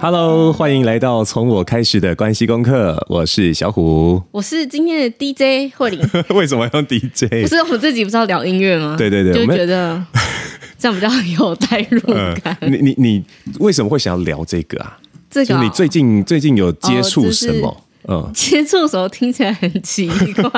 [0.00, 3.02] Hello，欢迎来到从我开始的关系功课。
[3.08, 5.98] 我是小虎，我是今天的 DJ 慧玲。
[6.36, 7.42] 为什么要用 DJ？
[7.42, 8.96] 不是我自己不是要聊音乐吗？
[8.98, 10.04] 对对对，就觉得
[10.78, 11.08] 这样比较
[11.42, 11.98] 有代入
[12.42, 12.54] 感。
[12.60, 13.24] 呃、你你你
[13.60, 14.98] 为什么会想要聊这个啊？
[15.30, 17.83] 这个、哦、你最近最近有接触什么？
[18.08, 20.50] 嗯，接触的时候听起来很奇怪。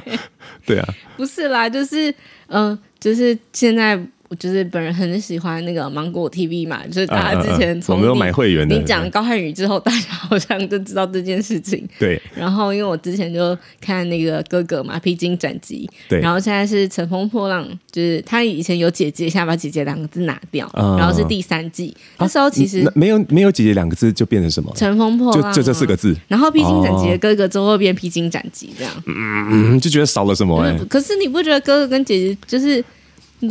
[0.66, 2.10] 对啊，不是啦，就是
[2.48, 4.00] 嗯、呃，就是现在。
[4.30, 11.84] 我就是本人很喜欢那个芒果 TV 嘛，就是大家之前从、啊啊、我没有买会员的，你讲高瀚宇之后，大家好像就知道这件事情。
[11.98, 12.22] 对。
[12.32, 15.84] 然后因为我之前就看那个哥哥嘛，《披荆斩棘》。
[16.08, 16.20] 对。
[16.20, 21.92] 然后现在是《乘风破浪》，就是他以前有姐姐，现在把姐姐两个字拿掉，嗯、然后是第三季。
[22.18, 24.72] 那时候其实、啊、没有没有姐姐两个字，就变成什么？
[24.76, 26.16] 乘风破浪、啊，就就这四个字。
[26.28, 28.92] 然后《披荆斩棘》的哥哥之后变《披荆斩棘》这样。
[29.06, 30.84] 嗯，就觉得少了什么哎、欸。
[30.84, 32.84] 可是你不觉得哥哥跟姐姐就是？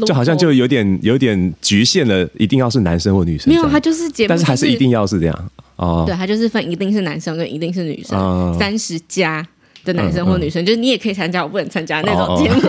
[0.05, 3.51] 就好像就有点有点局限了，一定要是男生或女生。
[3.51, 6.03] 没有，他就是节目，但是还是一定要是这样哦。
[6.05, 9.45] 对，他就是分一定是男生跟一定是女生，三十加
[9.83, 12.61] 的男生或女生，就是你也可以参加，我不能参加那种节目。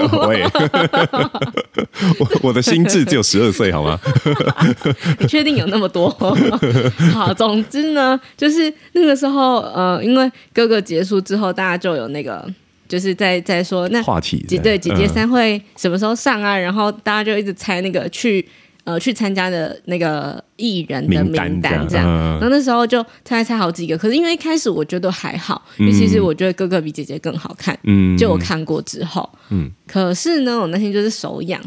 [2.18, 4.00] 我我的心智只有十二岁，好吗？
[5.20, 6.08] 你确定有那么多？
[7.12, 12.48] 好，总之呢，就是那个时候，呃，因为哥哥结束之后，大家就有那个。
[12.90, 16.56] 就是在在说那话题，对姐姐三会什么时候上啊？
[16.56, 18.44] 嗯、然后大家就一直猜那个去
[18.82, 22.04] 呃去参加的那个艺人的名单这样。
[22.04, 27.78] 嗯、然后那时候就猜猜好几个，可是因为一开始我觉得还好，因为其实我觉得哥哥比姐姐更好看。
[27.84, 31.60] 嗯，就我看过之后，嗯，可是呢，我那天就是手痒。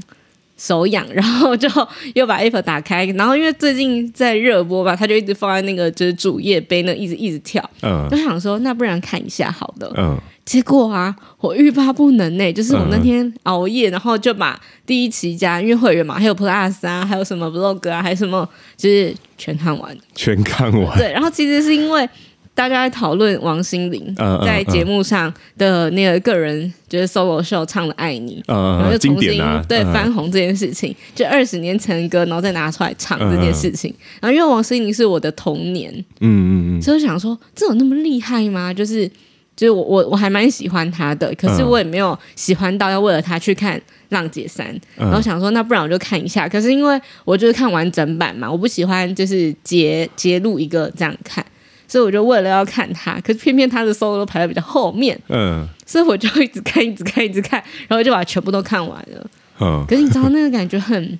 [0.55, 1.67] 手痒，然后就
[2.13, 22.07] 又把 App 打开，然后因为最近在热播吧，他就一直放在那个就是主页杯那一直一直跳，嗯，就想说那不然看一下好了，嗯，结果啊，我欲罢不能呢，就是我那天熬夜，然后就把第一期加因为会员嘛，还有 Plus 啊，还有什么 Vlog 啊，还有什么就是全看完，全看完，对，然后其实是因为。
[22.55, 24.15] 大家在讨论王心凌
[24.45, 28.43] 在节目上的那个个人就是 solo show 唱的《爱你》，
[28.77, 33.91] 然后就重新对翻红这件事情，就二十年前的歌，然后再拿出来唱这件事情。
[34.21, 38.71] 然后因为王心凌是我的童年，嗯嗯嗯，所以我想说，这有那么厉害吗？
[38.71, 39.09] 就是
[39.55, 43.77] 就是我我我还蛮喜欢他的，可是我也没有喜欢到要为了他去看
[44.09, 46.47] 《浪姐三》，然后想说那不然我就看一下。
[46.47, 51.45] 可是因为我就是看完整版嘛，我不喜欢就是截截录一个这样看。
[51.85, 59.29] 所以我就为了要看他，可是偏偏他的 solo 都排在比较后面，嗯，所以我就一直看，一直看，一直看，然后就把全部都看完了。
[59.59, 61.19] 嗯，可是你知道那个感觉很，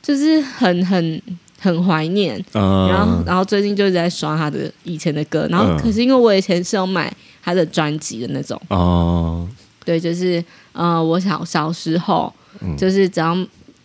[0.00, 1.20] 就是很很
[1.62, 2.36] 很怀念。
[2.52, 7.10] 嗯，然后然后最近就一直在刷他的以前的歌，然后可是因为我以前是有买
[7.42, 8.60] 他的专辑的那种。
[8.68, 9.48] 哦，
[9.84, 12.30] 对，就是呃，我小小时候
[12.76, 13.34] 就是只要。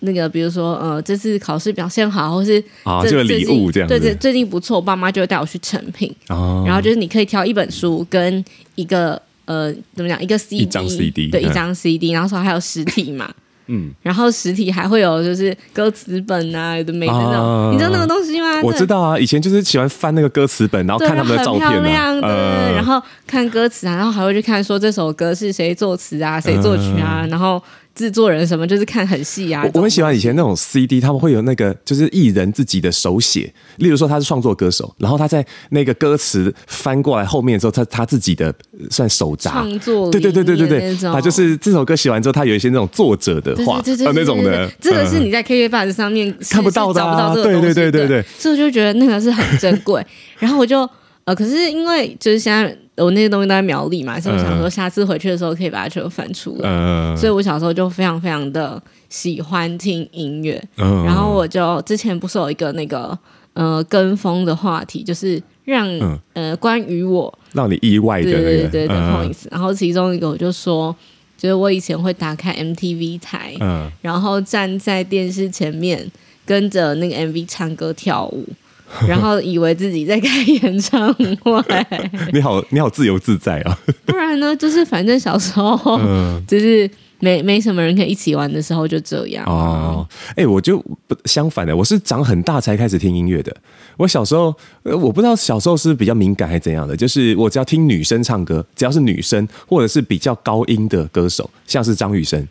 [0.01, 8.45] 那个，比如说，呃，这次考试表现好，或是啊，这个礼物这样，对对，最近不错，我爸妈就会带我去成品，哦，然后就是你可以挑一本书跟
[8.75, 13.27] 一个呃，怎么讲，一个 CD，一张 CD，对，一张 CD，然后说还有实体嘛，
[13.67, 18.61] 嗯，然后实体还会有就是歌词本啊，有的没的那种，你知道那个东西吗？
[18.63, 27.61] 我知道啊，以前就是喜欢翻那个歌词本，然后看他们的照片，漂亮的，然后看歌词啊，然后还会去看说这首歌是谁作词啊，谁作曲啊，然后。
[27.97, 38.53] 制作人什么就是看很细啊，我很喜欢以前那种 CD，他们会有那个就是艺人自己的手写，例如说他是创作歌手，然后他在那个歌词翻过来后面之后，他他自己的
[38.91, 39.51] 算手札。
[39.51, 50.05] 创作，对对对对对对，他就是这首歌写完之后，他有一些那种作者的话，对对对，那种的，这个是你在 KKBOX 上面看不到的，找不到这个东西，对对对对对，所以我就觉得那个是很珍贵，
[50.37, 50.87] 然后我就
[51.23, 52.77] 呃，可是因为就是现在。
[52.97, 56.69] 我那些东西都在苗栗嘛，所以我想说下次回去的时候可以把它全部翻出来。
[56.69, 63.17] 嗯、所以我小时候就非常非常的喜欢听音乐，嗯、然后我就之前不是有一个那个
[63.53, 69.47] 呃跟风的话题，就是让、嗯、呃关于我让你意外的、那个、对对对的意思。
[69.49, 70.95] 嗯、然后其中一个我就说，
[71.37, 76.11] 就是我以前会打开 MTV 台，嗯、然后站在电视前面
[76.45, 78.43] 跟着那个 MV 唱歌跳舞。
[79.07, 81.63] 然后以为自己在开演唱会，
[82.31, 83.77] 你好，你好自由自在啊！
[84.05, 84.55] 不然呢？
[84.55, 86.89] 就是反正小时候，嗯、就是
[87.19, 90.07] 没没什么人可以一起玩的时候就这样哦。
[90.29, 93.55] 哎、欸，我就不相反的，我是长很大才开始听音乐的。
[93.97, 94.53] 我小时候，
[94.83, 102.47] 呃，我不知道小时候是比较敏感还是怎样的，就是我只要听女生唱歌，只要是女生或者是比较高音的歌手，像是张雨生。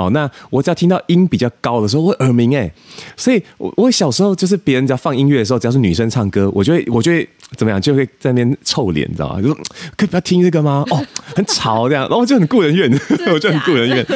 [0.00, 2.72] 哦，那我只要听到音比较高的时候，我会耳鸣哎，
[3.16, 9.42] 所以我我小时候就是别人只要放音乐的时候，只要是女生唱歌，我就会我就会怎么样，就会在那边臭脸，你知道吗？
[9.42, 9.56] 就说
[9.96, 10.84] 可以不要听这个吗？
[10.90, 11.04] 哦，
[11.36, 12.90] 很吵这样，然后我就很顾人怨，
[13.32, 14.06] 我就很顾人怨。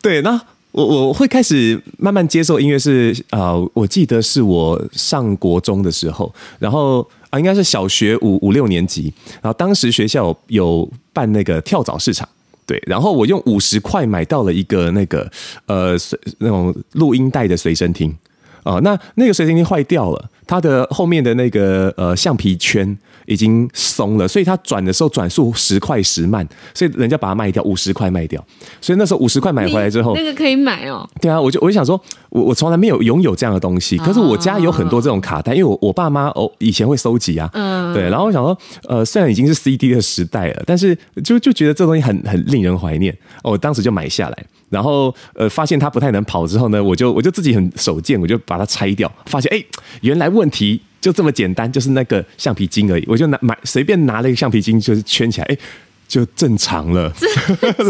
[0.00, 0.40] 对，那
[0.72, 9.12] 我我会开始慢慢接受音乐是啊、呃，我记得是我上国中的时候，然后啊、呃，应该是小学五五六年级，
[9.42, 12.28] 然后当时学校，有办那个跳蚤市场。
[12.66, 15.30] 对，然后我用五十块买到了一个那个
[15.66, 18.14] 呃随那种录音带的随身听。
[18.62, 28.44] 啊、呃，那那个随身听坏掉了，它的后面的那个呃橡皮圈已经松了，所以它转的时候转速时快时慢，所以人家把它卖掉五十块卖掉，
[28.80, 31.08] 所以那时候五十块买回来之后，那个可以买哦。
[31.20, 32.00] 对啊，我就我就想说，
[32.30, 38.56] 我我从来没有拥有这样的东西，可是我家有很多这种卡带，因为我我爸妈哦以前会收集啊，嗯，对，然后我想说，
[38.88, 43.12] 呃，虽然已经是 CD 的时代了，但是就就觉得这东西很很令人怀念，
[43.42, 49.64] 哦，我当时就买下来，然后呃发现它不太能跑之后呢，我就我就自己很手贱，我就把它拆掉，发现哎，
[50.02, 50.80] 原来问题。
[51.04, 53.04] 就这么简单，就是那个橡皮筋而已。
[53.06, 55.58] 我就拿买随便拿了一个橡皮筋，就是圈起来，哎，
[56.08, 57.12] 就正常了。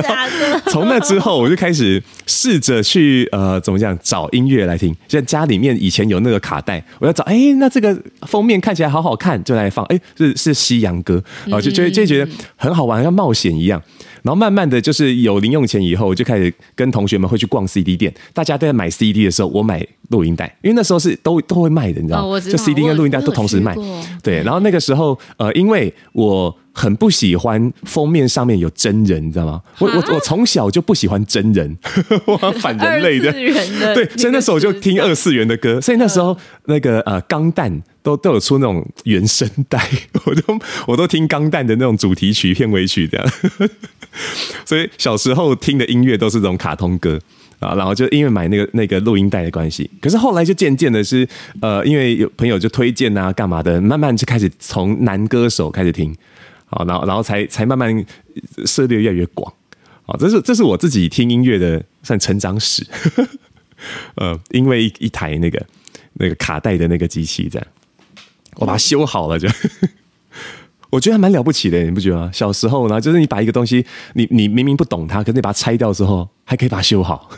[0.02, 0.60] 假的。
[0.66, 4.92] 从那之后，我就开始试着去呃，怎么讲，找音乐来听。
[5.06, 9.84] 就在家里面以前有那个卡带，我要找，哎，那这个封面看起来好好看，就来放。
[9.84, 13.80] 哎，是是西洋歌，然后就就就觉得很好玩，像冒险一样。
[14.24, 18.12] 然后慢慢的就是有零用钱以后，我就开始跟同学们会去逛 CD 店。
[18.32, 22.34] 大家都在买 CD 的时候，我买录音带，因为那时候是都都会卖的，你知道吗？
[22.34, 23.76] 哦、道就 CD 跟录音带都同时卖。
[24.22, 29.62] 对，然后那个时候，呃，因为我很不喜欢封面上面有真人，你知道吗？
[29.78, 31.74] 我我我从小就不喜欢真人，
[32.26, 33.32] 我反人类的。
[33.32, 35.80] 的对，所以那时候我就听二次元的歌。
[35.80, 36.36] 所以那时候
[36.66, 39.88] 那个呃钢弹都都有出那种原声带，
[40.26, 43.26] 我都我都听钢弹的那种主题曲、片尾曲这样。
[44.66, 47.18] 所以小时候听的音乐都是这种卡通歌
[47.58, 51.26] 啊，然后就因为买那个那个录音带的关系，可是后来就渐渐的是
[51.60, 56.14] 呃，因为有朋友就推荐啊，干嘛的，慢慢就开始从男歌手开始听，
[56.74, 58.04] 啊，然后然后才才慢慢
[58.66, 59.52] 涉猎越来越广，
[60.06, 62.86] 啊，这是这是我自己听音乐的算成长史，
[64.16, 65.64] 呃，因为一一台那个
[66.14, 67.66] 那个卡带的那个机器这样，
[68.56, 69.48] 我把它修好了就。
[70.90, 72.30] 我觉得还蛮了不起的，你不觉得吗？
[72.32, 77.28] 小时候呢，就是你把一个东西，你你明明不懂它，可是你把它拆掉之后，还可以把它修好。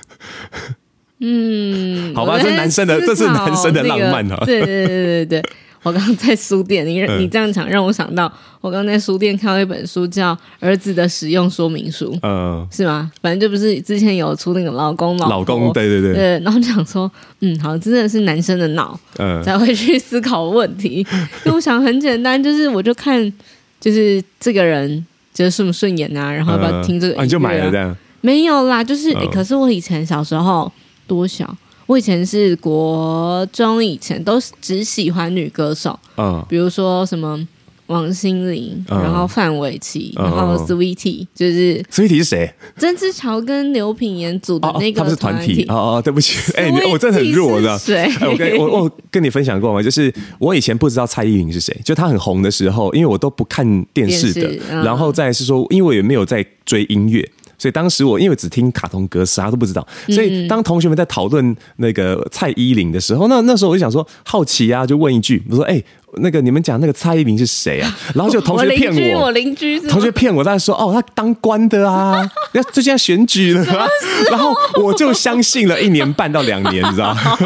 [1.21, 4.45] 嗯， 好吧，这是男生的，这是男生的浪漫啊！
[4.45, 5.43] 对对对对对，
[5.87, 8.25] 我刚刚在书店，你你这样讲让我想到，
[8.61, 13.09] 我刚刚在书店看到一本书，叫《儿子的使用说明书》，嗯，是吗？
[13.23, 21.07] 反正就不是之前有出那个老公老老公，对对对，对，然后讲说，嗯，好，真的是男生的脑，嗯，才会去思考问题。
[21.47, 23.33] 因为我想很简单，就是我就看。
[23.79, 27.23] 就是这个人觉得顺不顺眼啊，然后要不要听这个？
[27.23, 27.95] 你就买了这样？
[28.23, 30.73] 没有啦，就是哎，可是我以前小时候
[31.07, 31.55] 多小？
[31.87, 37.47] 我以前是国中以前都只喜欢女歌手，嗯，比如说什么。
[37.89, 42.53] 王心凌，然后范玮琪，然后 Sweetie，就是 Sweetie 是谁？
[42.77, 45.65] 曾之乔跟刘品言组的那个他们是团体。
[45.69, 47.79] 哦哦，对不起，哎，我真的很弱，的。
[47.87, 49.81] 对，我跟我我跟你分享过吗？
[49.81, 54.51] 就是我以前不知道蔡依林是谁，就她很红的时候，因为我都不看电视的，
[54.83, 59.87] 然后再是说，因为我也没有在追音乐，所以当时我因为只听卡通歌，啥都不知道。
[60.09, 65.83] 所以当同学们在讨论那个蔡依林的时候，那那时候我就想说好奇啊，就问一句，我说哎。
[66.19, 67.99] 那个你们讲那个蔡依林是谁啊？
[68.15, 73.87] 然后就同学骗我，我邻居，同学骗我，他说哦，他当官的啊， 要最近要选举了，
[74.31, 77.37] 然后我就相信了一年半到两年，你知道吗？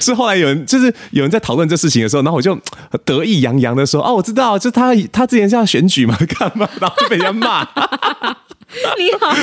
[0.00, 2.58] 是后来有人就是有人在讨论这事情的时候，然后我就
[3.04, 6.66] 得意洋洋的说哦，我知道，就他他之前是要选举嘛，干嘛？
[6.80, 7.66] 然后就被人家骂。
[8.98, 9.34] 你好，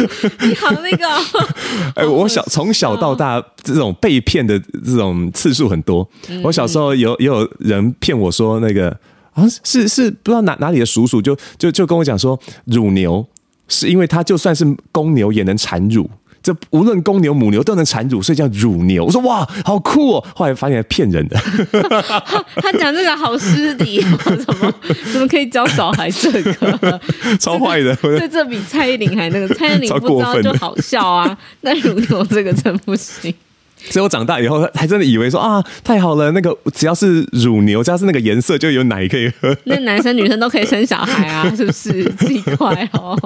[0.48, 1.08] 你好，那个，
[1.96, 6.08] 哎，我小从小到大这种被骗的这种次数很多。
[6.44, 8.90] 我小时候有也有人骗我说，那个
[9.34, 13.26] 啊是是不知道哪哪里的叔叔就就就跟我讲说，乳牛
[13.68, 16.10] 是因为它就算是公牛也能产乳。
[16.48, 19.04] 这无论公牛母牛都能产乳，所以叫乳牛。
[19.04, 20.25] 我说哇，好酷哦！
[20.34, 21.38] 后来发现骗人的。
[22.56, 24.01] 他讲这个好失礼，
[24.46, 24.74] 怎么
[25.12, 27.01] 怎么可以教小孩这个？
[27.38, 27.94] 超坏的。
[27.98, 29.54] 对，这比蔡依林还那个。
[29.56, 33.34] 蔡依林不知道就好笑啊，那乳牛这个真不行。
[33.90, 39.56] 所以我长大以后还真的以为说啊，太好了，那个只要是乳牛，只要是那个颜色，就有奶可以喝。
[39.66, 42.04] 那男生女生都可以生小孩啊，是不是？
[42.26, 43.18] 奇怪哦。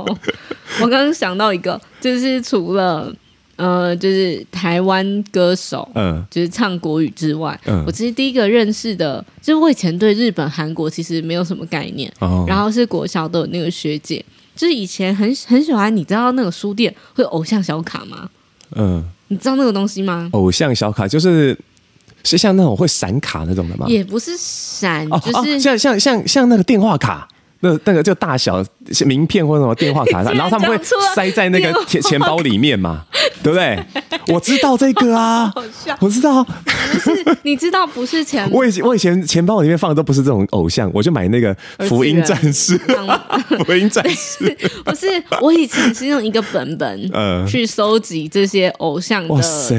[0.81, 3.12] 我刚刚想到一个，就是除了
[3.55, 14.24] 呃，就是台湾歌手，嗯，就是唱国语之外，嗯，我其实第一个认识的，就是我以前对日本、韩国其实没有什么概念，哦，然后是国小的那个学姐，
[14.55, 18.29] 就是以前很很喜欢，你知道那个书店会有偶像小卡吗？
[18.75, 19.10] 嗯。
[19.31, 20.29] 你知道那个东西吗？
[20.33, 21.57] 偶像小卡就是
[22.23, 23.85] 是像那种会闪卡那种的吗？
[23.88, 27.27] 也不是闪，就是像像像像那个电话卡。
[27.63, 28.65] 那那个就大小
[29.05, 30.83] 名片或者什么电话卡， 然后他们会
[31.13, 33.05] 塞在那个钱钱包里面嘛，
[33.43, 33.79] 对不对？
[34.33, 35.53] 我知道这个啊，
[36.01, 36.43] 我知道，
[36.91, 38.50] 不是你知道不是钱？
[38.51, 41.55] 我以前我以前钱包里面放的都不是这种偶像，我就买那个
[41.88, 42.77] 福音战士，
[43.65, 45.07] 福音战士 不是，
[45.41, 49.75] 我以前是用一个本本呃去收集这些偶像的，哇塞！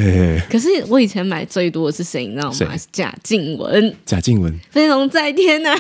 [0.51, 2.27] 可是我以前买最多的是谁？
[2.27, 2.77] 你知道吗？
[2.77, 5.75] 是贾静雯，贾静雯，飞龙在天呐！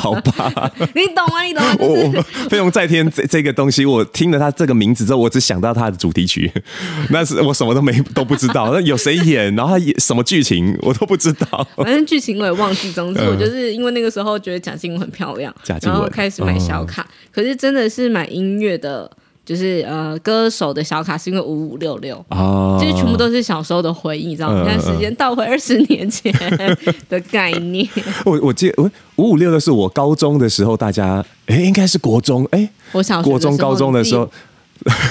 [0.00, 1.42] 好吧，你懂啊？
[1.42, 6.50] 你懂我飞龙在天这这个东西，我听了他这个名字之后，我只想到他的主题曲，
[7.10, 8.70] 那是我什么都没都不知道。
[8.72, 11.66] 那有谁演，然后他演什么剧情，我都不知道。
[11.76, 12.92] 反正剧情我也忘记。
[12.92, 17.02] 总之，我就是因为那个时候觉得贾静雯很漂亮，然后开始买小卡。
[17.02, 19.10] 嗯、可是真的是买音乐的。
[19.42, 24.78] 就是呃，歌手的小卡是因为五五六六哦，就是全部都是小时候的回忆，你知道吗？
[24.78, 26.32] 时间倒回二十年前
[27.08, 27.88] 的概念。
[28.24, 28.82] 我我记得
[29.16, 34.30] 五五六六是我高中的时候，大家哎、欸，应该是国中哎，欸、我小国中高中的时候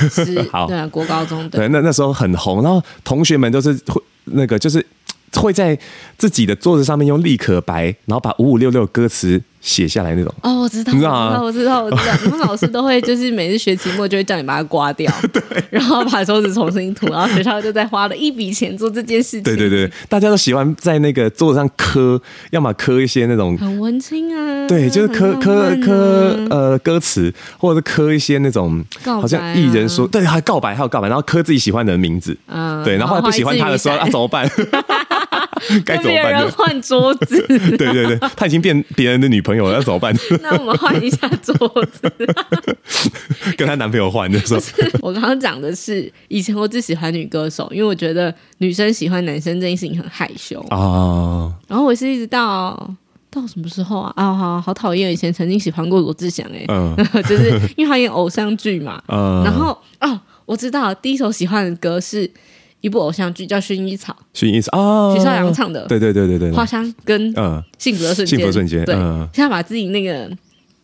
[0.09, 4.85] 是， 好对啊，国高中对，那那时候很红，然后同学们都是会那个就是
[5.33, 5.77] 会在
[6.17, 9.41] 自己的桌子上面用立可白，然后把五五六六歌词。
[9.61, 10.33] 写下来那种。
[10.41, 12.13] 哦，我知道，我知道，我知道，我知道。
[12.25, 19.43] 我们老师都会就是每次学期末就会叫你把它刮掉， 对，然后把桌子重新涂，然后学校就在花了一笔钱做这件事情。
[19.43, 34.49] 对对对，大家都喜欢在那个桌子上刻，要么刻一些那种很文青啊，对，就是刻刻刻呃歌词，或者是刻一些那种好像艺人说对，还告白，还有告白，然后刻自己喜欢的人名字，嗯，对，然后后来不喜欢他的时候啊，怎么办？
[35.85, 36.25] 该怎么办？
[36.25, 39.67] 别人换桌子， 对对对，他已经变别人的女朋友。
[39.67, 40.15] 了，那怎么办？
[40.41, 41.53] 那我们换一下桌
[41.85, 42.11] 子，
[43.57, 44.61] 跟她男朋友换的时候。
[45.01, 50.77] 我刚刚讲的是，以前我只喜欢女歌手，因为我觉得女生喜欢男生这件事情很害羞啊。
[50.77, 52.95] 哦、然后我是一直到
[53.29, 54.13] 到什么时候啊？
[54.15, 55.11] 啊，好好讨厌！
[55.11, 56.95] 以前曾经喜欢过罗志祥，哎，嗯，
[57.27, 59.01] 就是因为他演偶像剧嘛。
[59.07, 62.29] 嗯、然后哦，我知道第一首喜欢的歌是。
[62.81, 67.61] 一部偶像剧叫《薰衣草》，薰衣草啊，许绍洋唱的，对对对对对，花香跟嗯。
[67.77, 68.95] 幸福的瞬间，幸福瞬间，对，
[69.33, 70.29] 现在把自己那个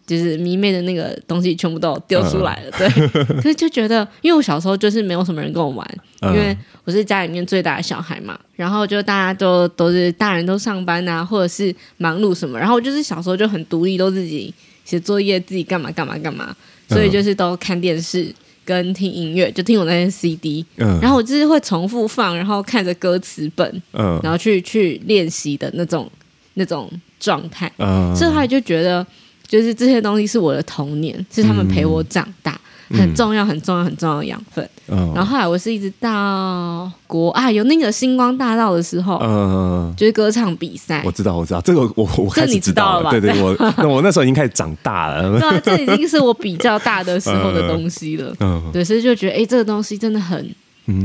[0.08, 2.88] 就是迷妹的那个东西全部都丢出来了，对，
[3.42, 14.54] 可是就觉得，因为我小时候就是没有什么人跟我玩，因为我是家里面最大的小孩嘛，然后就大家都都是大人都上班啊，或者是忙碌什么，然后我就是小时候就很独立，都自己
[14.86, 16.56] 写作业，自己干嘛干嘛干嘛，
[16.88, 18.34] 所以就是都看电视。
[18.66, 26.12] 跟听音乐，就听我那些 CD，嗯，然后我就是会重复放，然后看着歌词本，嗯，然后去去练习的那种
[26.56, 29.06] 那种状态，嗯，所以后来就觉得，
[29.48, 32.60] 就是这些东西是我的童年，是他们陪我长大。
[32.90, 34.70] 嗯很重要，很重要，很重要的养分。
[34.88, 41.02] 嗯，然后后来我是一直到国啊，有那个星光大道的时候，嗯，就是歌唱比赛。
[41.04, 43.10] 我知道，我知道，这个我我这你知道了吧。
[43.10, 45.32] 对对，我那我那时候已经开始长大了。
[45.40, 48.32] 对啊，这已经是我比较大的时候的东西了。
[48.40, 50.48] 嗯，对，所以就觉得，哎，这个东西真的很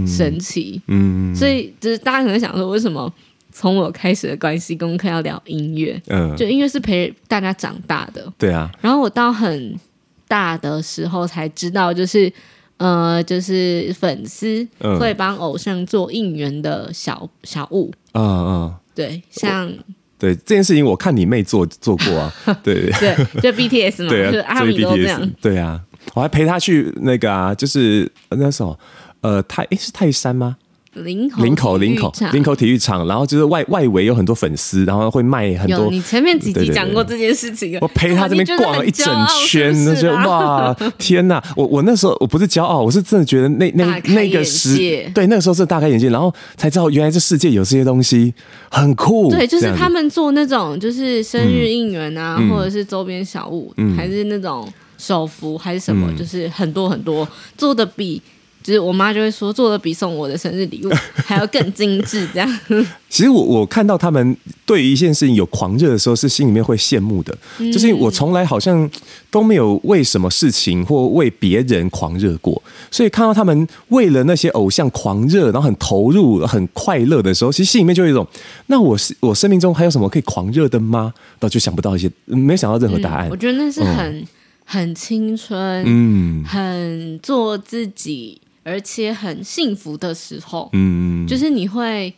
[0.06, 0.80] 神奇。
[0.88, 3.10] 嗯，所以就是大家可能想说，为什么
[3.50, 5.98] 从我开始的关系功课要聊音乐？
[6.08, 8.30] 嗯，就音乐是陪大家长大的。
[8.36, 8.70] 对啊。
[8.82, 9.74] 然后我到很。
[10.30, 12.32] 大的时候才知道，就是
[12.76, 14.64] 呃，就是粉丝
[15.00, 19.68] 会帮偶像做应援的小小物，嗯嗯，对，像
[20.16, 22.32] 对这件事情，我看你妹做做过啊，
[22.62, 22.88] 对。
[23.00, 25.80] 对，就 BTS 嘛，对啊，就阿米都这样，对啊，
[26.14, 28.78] 我还陪他去那个啊，就是那时候
[29.22, 30.56] 呃泰诶是泰山吗？
[30.94, 35.88] 林口林口林口林口体育场，然后就是外外围有很多粉丝，然后会卖很多。
[35.88, 39.06] 你前面几集讲过这件事情，我陪他这边逛了一整
[39.46, 41.40] 圈，那就 哇天哪！
[41.54, 44.76] 我我那时候我不是骄傲，我是真的觉得那那那个时
[45.14, 48.34] 对那个时候是大开眼界，然后才知道原来这世界有这些东西
[48.68, 49.30] 很酷。
[49.30, 54.68] 对，就是他们做那种就是生日应援啊，或者是周边小物，还是那种
[54.98, 58.20] 手幅还是什么，就是很多很多做的比。
[58.70, 62.60] 就是我妈就会说做的比送我的生日礼物还要更精致，这样。
[63.10, 68.88] 其实我我看到他们对于一件事情有狂热的时候，是心里面会羡慕的，嗯、就是我从来好像
[69.30, 78.24] 都没有为什么事情或为别人狂热过，所以看到他们为了那些偶像狂热，然后很投入、很快乐的时候，其实心里面就有一种，
[78.68, 81.12] 那我是我生命中还有什么可以狂热的吗？
[81.40, 83.28] 然后就想不到一些，没想到任何答案。
[83.28, 84.26] 嗯、我觉得那是很、嗯、
[84.64, 88.40] 很青春，嗯，很做自己。
[88.62, 92.12] 而且很幸福的时候，嗯，就是你会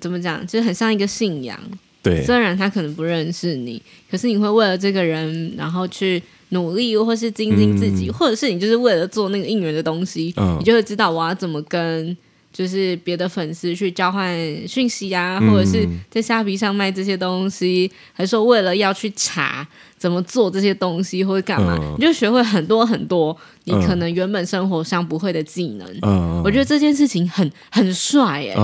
[0.00, 1.58] 怎么讲，就是很像一个信仰。
[2.02, 12.16] 对，虽然他可能不认识你，可是你会为了这个人，然后去努力，或是精进自己，嗯、或者是你就是为了做那个应援的东西，嗯、你就会知道我要怎么跟。
[12.58, 14.36] 就是别的粉丝去交换
[14.66, 19.64] 讯息啊，或者是在虾皮上卖这些东西，还说为了要去查
[19.96, 26.42] 怎么做这些东西或者干嘛，你就学会很多很多你可能原本生活上不会的技能。
[26.42, 28.54] 我觉得这件事情很很帅哎，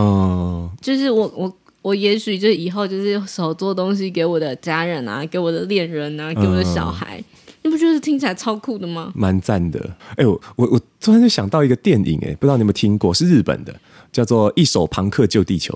[0.83, 7.23] 就是我我我也许就以后就是手做东西给我的家人啊，给我的恋人啊，给我的小孩。
[7.65, 9.11] 你不觉得听起来超酷的吗？
[9.15, 9.81] 蛮赞的。
[10.11, 13.13] 哎、欸，我我我突然就想到一个电影，哎，不知道你有没有听过？
[13.13, 13.75] 是日本的，
[14.13, 15.73] 叫做《一手朋克救地球》。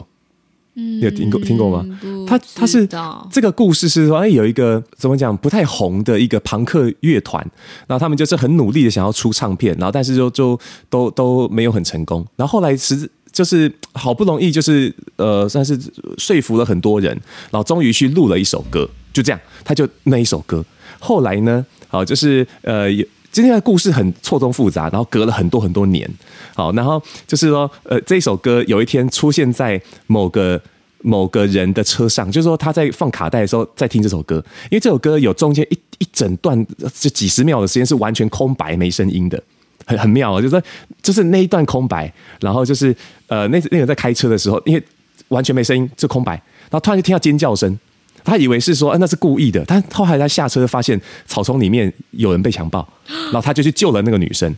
[0.74, 1.98] 嗯，你有听过听过吗？
[2.26, 2.86] 他他是
[3.30, 7.42] 这个故事是说，哎、欸，有一个怎么讲不太红的一个朋克乐团，
[7.86, 12.24] 然后他们就是很努力的想要出唱片，然后但是就就都都没有很成功。
[12.36, 15.80] 然后后来实就是好不容易就是呃算是
[16.18, 17.18] 说服了很多人，
[17.50, 20.62] 然后终于去录了一首歌，就这样，他就那一首歌。
[21.00, 21.64] 后来呢？
[21.88, 22.88] 好，就是呃，
[23.32, 26.08] 今天的故事很错综复杂，然后隔了很多很多年。
[26.54, 30.60] 好，然后就是说，呃，这首歌有一天出现在某个
[31.02, 39.42] 某个人的车上，就是说他在放卡带的时候在听这首歌，因为这首歌有中间一一整段就几十秒的时间是完全空白没声音的，
[39.86, 40.62] 很很妙啊，就是说
[41.02, 42.94] 就是那一段空白，然后就是
[43.28, 44.82] 呃，那那个在开车的时候，因为
[45.28, 47.78] 完全没声音，就空白，然后突然就听到尖叫声。
[48.24, 49.64] 他以为是说，那是故意的。
[49.66, 54.54] 但后来他下车发现草丛里面有人被强暴， 然后他就去救了那个女生。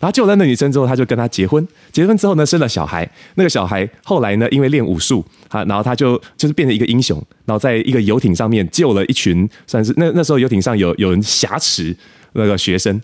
[0.00, 1.64] 然后救了那女生之后，他就跟她结婚。
[1.92, 3.08] 结婚之后呢，生了小孩。
[3.36, 7.16] 那个小孩后来呢，因为练武术，然后他就就是变成一个英雄。
[7.44, 11.96] 然后在一个游艇上面救了一群，算是那那时候游艇上有有人挟持
[12.32, 13.00] 那个学生，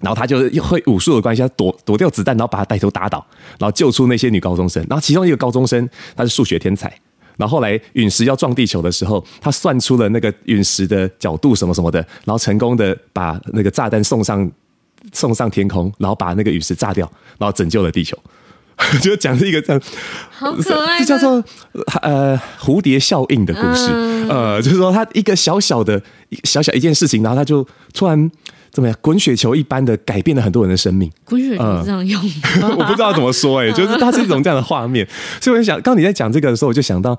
[0.00, 3.22] 然后他就会武术的关系，他躲躲掉子弹，然后把他带头打倒，
[3.58, 4.82] 然后救出那些女高中生。
[4.88, 6.90] 然后其中一个高中生，他是数学天才。
[7.42, 14.48] 然后后来陨石要撞地球的时候，他算出了那个陨石的角度什么什么的，然后成功的把那个炸弹送上
[15.12, 18.16] 送上天空，然后把那个陨石炸掉，然后拯救了地球。
[19.02, 19.82] 就讲是一个这样，
[20.30, 21.44] 好可爱，这叫做
[22.02, 23.88] 呃蝴蝶效应的故事。
[23.90, 26.00] 嗯、呃，就是说他一个小小的
[26.44, 28.30] 小小一件事情，然后他就突然。
[28.72, 28.98] 怎么样？
[29.02, 31.10] 滚雪球一般的改变了很多人的生命。
[31.24, 32.20] 滚雪球这样用，
[32.62, 35.06] 嗯、 我不知道怎么说哎、欸，就是它是一种这样的画面。
[35.40, 37.16] 所以我就想，刚你在讲这个的时候，我就想到，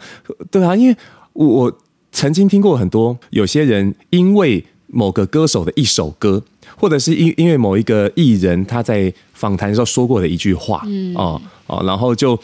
[0.50, 0.98] 对啊，因为
[1.34, 1.80] 我我
[2.12, 6.44] 曾经听过很多有些人因为某个歌手的一首歌，
[6.76, 12.39] 或者是因因为某一个艺人他在访谈的时候说过的一句话，嗯哦哦，然后就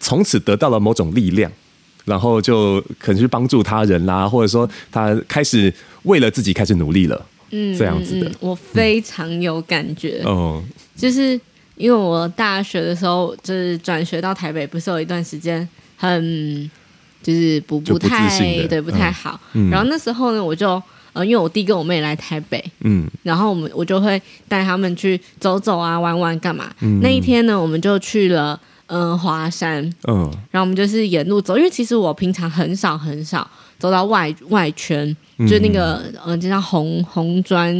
[0.00, 1.50] 从此得到了某种力量，
[2.06, 5.72] 然后就可能去帮助他人啦，或者说他开始
[6.04, 7.26] 为了自己开始努力了。
[7.50, 10.20] 嗯，这样子的，我非常有感觉。
[10.24, 10.62] 哦，
[10.96, 11.40] 就是
[11.76, 16.70] 因为我大学的时候就是转学到台北，不是有一段时间很
[17.22, 18.28] 就是不不太
[18.62, 19.40] 不对不太好。
[19.54, 20.80] 嗯、然后那时候呢，我就
[21.12, 26.70] 呃，因为我弟跟我妹来台北，嗯，然后我们我就会带他们去走走啊，玩玩干嘛。
[26.80, 35.16] 嗯、那一天呢，我们就去了嗯、呃、华山，嗯，然后我们就是沿路走，因为其实我平常很少很少走到外外圈。
[35.48, 37.72] 就那个呃，就像红红砖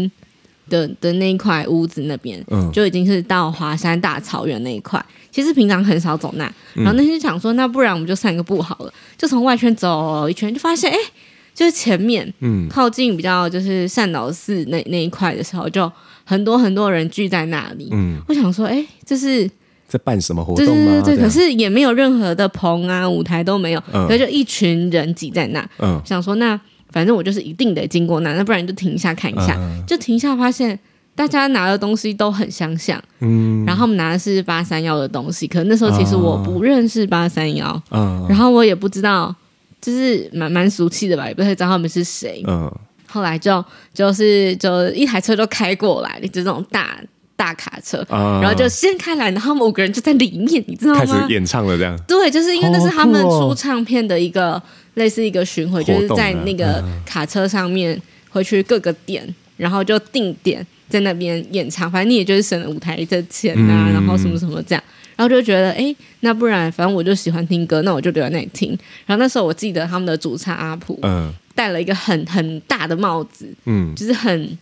[0.69, 5.05] 的的那一块屋子那边，嗯，就已经是到华山大草原那一块。
[5.33, 10.97] 其实平常很少走那，然后那天就想说，那不然我们就散个步好了，就从外圈走一圈，就发现哎，
[11.53, 15.91] 就是前面，嗯，靠近比较就是善导寺那那一块的时候，就
[16.23, 17.89] 很多很多人聚在那里。
[17.91, 19.51] 嗯，我想说，哎，这是
[19.89, 21.03] 在办什么活动吗？
[21.03, 25.69] 对对对，可是也没有任何的棚啊舞台都没有，所以就一群人挤在那。
[25.79, 26.61] 嗯，想说那。
[26.91, 30.77] 反正我就是一定得经过那，那不然就停一下看一下，嗯、就停一下发现
[31.15, 39.33] 大家拿的东西都很相像，嗯，然后我们拿的是八三幺的东西，可能那时候其实我不认识八三幺，嗯，然后我也不知道，
[39.83, 42.75] 就是蛮蛮俗气的吧，也不太知道他们是谁，嗯，
[43.07, 46.99] 后来就就是就一台车就开过来，就这种大
[47.39, 51.01] 大卡车，嗯、然后就掀开来，然后五个人就在里面，你知道吗？
[51.01, 54.61] 开始演唱了这样，对，就是因为那是他们出唱片的一个。
[54.95, 57.97] 类似一个巡回，就是在那个卡车上面
[58.31, 59.25] 回去各个点，
[59.57, 64.83] 然后就定点在那边演唱，反正你也就是省了舞台的钱啊，嗯、然后什么什么这样，
[65.15, 68.77] 然后就觉得哎，那不然反正我就喜欢听歌，那我就留在那里听。
[69.07, 74.59] 然后那时候我记得他们的主唱阿普，嗯，戴了一个很很大的帽子，嗯，就是很。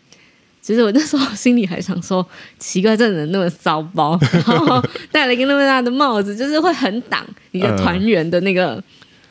[0.67, 2.27] 其实我那时候心里还想说，
[2.59, 8.85] 奇怪，这人那么骚包， 然后戴了一个那么大的帽子，就是会很挡你的团员的那个，呃、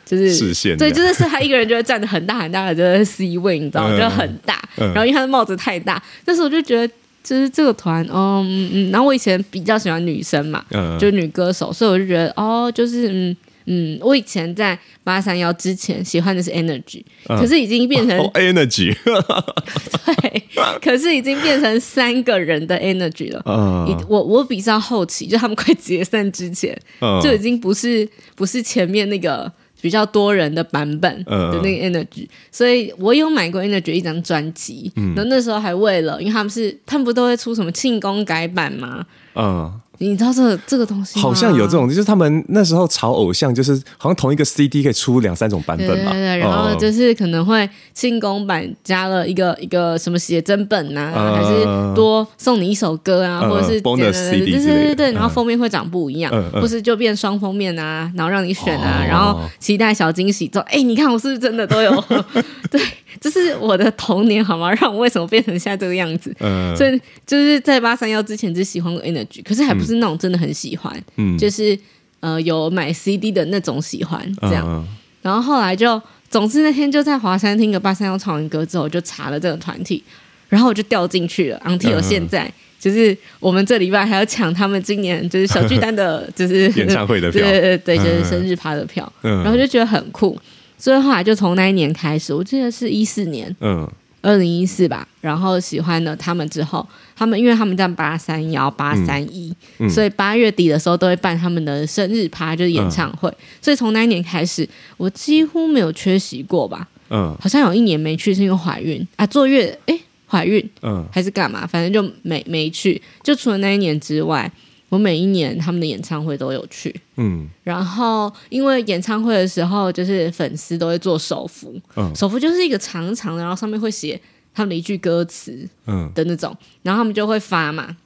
[0.06, 0.74] 就是视线。
[0.78, 3.90] 对，就是是他一个人就会站得很大很大的，就是 C 位，你知道吗？
[3.90, 4.58] 呃、就很大。
[4.76, 8.90] 然后因为他的帽子太大，那时候我就觉得，就是这个团，哦，嗯嗯。
[8.90, 13.36] 然后我以前比较喜欢女生嘛，呃、就是女歌手，所以我就觉得，哦，就是嗯。
[13.66, 20.42] 嗯，我以前在八三幺之前喜欢的是 Energy，、嗯、可是已经变成、 哦、Energy，对，
[20.80, 23.42] 可是已经变成三个人的 Energy 了。
[23.44, 29.50] 嗯、我我比较后期，就他们快解散之前，嗯、就已经不是不是前面那个
[29.80, 39.04] 比较多人的版本的那个 Energy，、嗯、所以我有买过 Energy 一张专辑，嗯、然后那时候还为了，因为他们是他们不都会出什么庆功改版吗？
[39.34, 39.80] 嗯。
[39.98, 41.22] 你知道这个、这个东西吗？
[41.22, 46.12] 好像有这种，就是他们那时候炒偶像，就是好像同一个 CD 可以出两三种版本嘛。
[46.12, 62.04] 对对对，然后就是可能会庆功版加了一个一个什么写真本呐、啊，嗯、还是多送你一首歌啊，嗯、或者是 bonus CD 对对对对，然后封面会长不一样，嗯、或是就变双封面啊，然后让你选啊，嗯、然后期待小惊喜，之后哎，你看我是不是真的都有？
[62.70, 62.80] 对。
[63.20, 64.72] 这是我的童年，好吗？
[64.80, 66.34] 让我为什么变成现在这个样子？
[66.40, 71.78] 嗯，所以就是在八三幺之前只喜欢过 Energy，可是还不是那种真的很喜欢，嗯，就是
[72.20, 74.64] 呃有买 CD 的那种喜欢这样。
[74.66, 74.86] 嗯、
[75.22, 76.00] 然后后来就，
[76.30, 80.02] 总之那天就在华山听个八三幺唱完歌之后，我就查了这个团体，
[80.48, 81.62] 然后我就掉进去了。
[81.64, 90.38] until 现在，嗯、就是我们这礼拜还要抢他们今年就是小巨蛋的，就是 演唱会的票， 对对对，就是生日趴的票，嗯、然后就觉得很酷。
[90.78, 93.88] 所以后来就从那一年开始，我记得是一四年，嗯，
[94.22, 95.06] 二零一四吧。
[95.20, 96.86] 然后喜欢了他们之后，
[97.16, 99.54] 他们因为他们在八三幺、八三一，
[99.88, 103.28] 所以八月底的时候都会办他们的生日趴，就是演唱会。
[103.30, 106.86] 嗯、所以从那一年开始，我几乎没有缺席过吧。
[107.10, 111.66] 嗯，好像有一年没去是因为怀孕啊，坐月哎怀孕，嗯，还是干嘛？
[111.66, 113.00] 反正就没没去。
[113.22, 114.50] 就除了那一年之外。
[114.88, 124.20] 我每一年他们的演唱会都有去，嗯，然后因为演唱会的时候，就是粉丝都会做手幅，嗯，手幅就是一个长长的，然后上面会写
[124.54, 126.08] 他们的一句歌词，嗯。
[126.14, 127.96] 的那种，嗯、然后他们就会发嘛，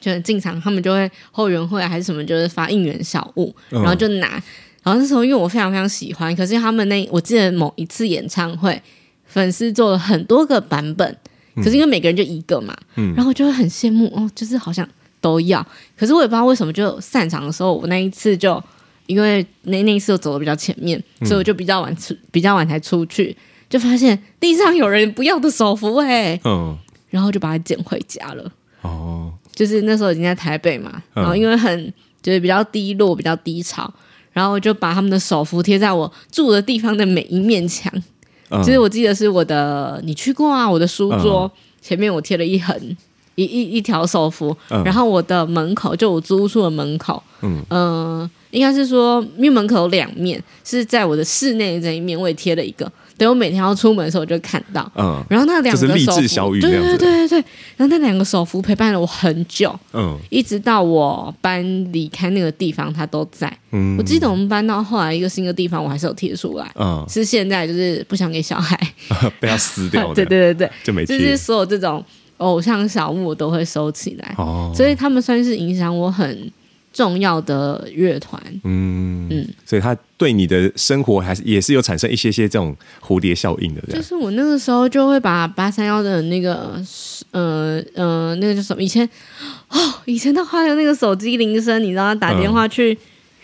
[0.00, 4.28] 就很经常他们就会后援会还是什么，就是发应援小物，然后就拿，
[4.84, 8.80] 然后那时候因为我非常非常喜欢，可是他们那我记得某一次演唱会，
[9.24, 11.16] 粉丝做了很多个版本，
[11.56, 14.88] 可是因为每个人就一个嘛，嗯，然后就会很羡慕哦，就是好像。
[15.26, 15.66] 都要，
[15.98, 18.62] 可是我也不知道为什么，就散场的时候，我那一次就
[19.06, 23.36] 因为那那一次我走的比较前面，嗯、所以我就比较晚出，比较晚才出去，
[23.68, 26.78] 就发现地上有人不要的手幅哎，嗯，
[27.10, 28.52] 然后就把它捡回家了。
[28.82, 33.92] 哦，就是那时候已经在台北嘛，然后因为很就是比较低落，比较低潮，
[34.32, 37.92] 然后我就把他们的手幅贴在我住的地方的每一面墙。
[38.50, 40.70] 嗯、其实我记得是我的，你去过啊？
[40.70, 42.96] 我的书桌、嗯、前面我贴了一横。
[43.36, 57.44] 一一一条手幅，嗯、然后我的门口就我租屋处的门口，嗯，呃、应该是说，因为门口有两面，是在我的室内这一面，我也贴了一个，等我每天要出门的时候我就看到，嗯，然后那两个手幅，对对对对对，
[57.76, 68.80] 然后那两个手幅陪伴了我很久，嗯，一直到我搬离开那个地方，它都在，嗯，我记得我们搬到后来一个新的地方，我还是有贴出来，嗯，是现在就是不想给小孩
[69.38, 72.02] 被他撕掉，对对对对，就没贴，就是所有这种。
[72.38, 76.50] 偶像小物我都会收起来，哦、所以他们算是影响我很
[76.92, 78.40] 重要的乐团。
[78.64, 83.82] 嗯嗯，所以他对你的生活还是也是有产生一些些这种蝴蝶效应的。
[83.88, 86.80] 就是我那个时候就会把八三幺的那个，
[87.32, 88.82] 呃呃，那个叫什么？
[88.82, 89.08] 以前
[89.68, 92.96] 哦，以前的话有那个手机铃声，你知道，打电话去、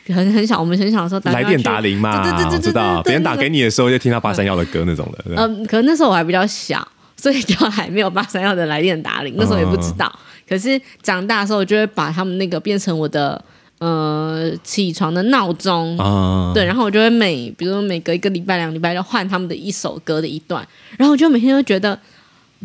[0.07, 3.03] 嗯、很很小，我们很小的时候打来电打铃嘛，对对对对，知道。
[3.03, 5.25] 别人打给你的时候就听到八三幺的歌那种的。
[5.27, 6.87] 嗯、呃，可能那时候我还比较小。
[7.23, 10.07] 所以就还没有八三夭的来电打铃，那时候也不知道。
[10.07, 13.41] Uh, 可是长大的时候，我就会把他们那个变成我的
[13.79, 15.97] 呃起床的闹钟。
[15.99, 20.67] Uh, 对，然后我就会每，比如说每隔一个礼拜、两个礼拜就换他们的一首歌的一段，
[20.99, 21.97] 然后我就每天都觉得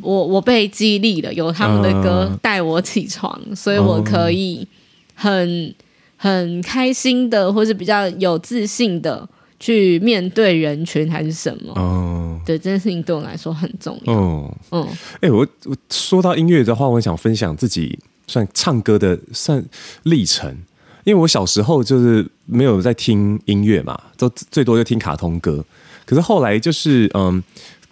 [0.01, 4.67] 我我被激励了，有他们的歌带我起床，uh, 所以我可以
[5.13, 5.71] 很
[6.15, 9.29] 很开心的，或是比较有自信的。
[9.59, 11.73] 去面对人群还是什么？
[11.75, 14.13] 哦，对，这件事情对我来说很重要。
[14.13, 19.63] 哦，嗯，哎、欸，我我说到音乐的话，我想分享自己算唱歌的算
[20.03, 20.49] 历程，
[21.03, 25.63] 因为我小时候就是没有在听音乐嘛，都最多就听卡通歌。
[26.05, 27.43] 可是后来就是嗯，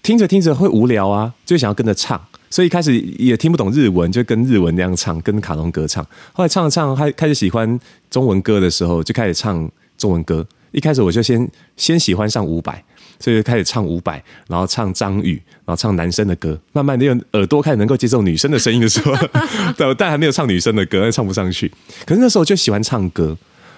[0.04, 2.23] 听着听着会无聊啊，就想要跟着唱。
[2.47, 6.06] 所以开始也听不懂日文，就跟日文那样唱，跟卡通歌唱。
[6.32, 7.78] 后来唱了唱，开开始喜欢
[8.10, 10.45] 中文歌的时候，就开始唱中文歌。
[10.75, 12.75] 一开始我就先先喜欢上伍佰，
[13.17, 16.59] 所以就开始唱伍佰，然后唱张宇，然后唱男生的歌。
[16.73, 19.15] 慢慢的用，耳朵开始能够接受女生的声音的时候，
[19.77, 21.71] 对，但还没有唱女生的歌，唱不上去。
[22.05, 23.38] 可是那时候就喜欢唱歌。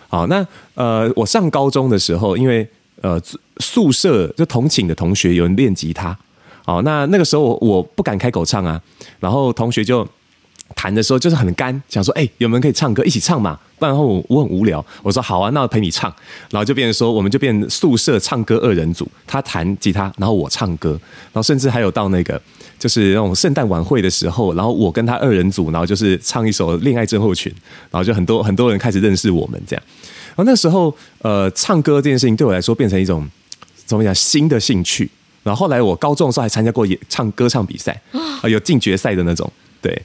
[0.09, 2.67] 好，那呃，我上高中的时候，因为
[3.01, 3.21] 呃
[3.59, 6.17] 宿舍就同寝的同学有人练吉他。
[6.65, 8.81] 好，那那个时候我我不敢开口唱啊，
[9.19, 10.07] 然后同学就
[10.75, 13.57] 弹的时候就是很干，想说，哎、有没有可以唱歌一起唱嘛？
[13.79, 16.11] 不然后我我很无聊，我说好啊，那我陪你唱，
[16.49, 20.91] 然后就变成说，我们就变宿舍唱歌二人组，他弹吉他，然后我唱歌，
[21.31, 22.41] 然后甚至还有到那个
[22.79, 27.51] 就是那种圣诞晚会的时候，然后我跟他二人组，然后就是唱一首《恋爱症候群》，
[27.91, 29.83] 然后就很多很多人开始认识我们这样，
[30.29, 33.27] 然后那时候呃，唱歌这件事情对我来说变成一种
[33.85, 35.09] 怎么讲新的兴趣。
[35.43, 37.97] 然后后来我高中的时候还参加过演唱歌唱比赛
[38.41, 39.49] 啊，有进决赛的那种。
[39.81, 40.01] 对，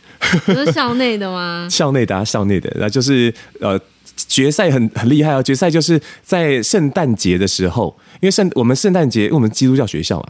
[0.47, 1.67] 是校内的吗？
[1.71, 3.79] 校内的啊，校内的，那就是呃，
[4.17, 5.43] 决赛很很厉害哦。
[5.43, 10.29] 决赛就是在圣诞节的时候，因为圣我们圣诞节，因为我们基督教学校嘛，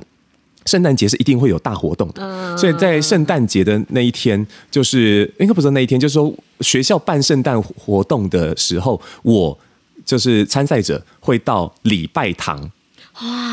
[0.66, 9.58] 圣诞节是一定会有大活动的，嗯、所以在圣诞节的那一天，就是应该不是那一天，就是说学校办圣诞活动的时候，我
[10.04, 12.70] 就是参赛者会到礼拜堂。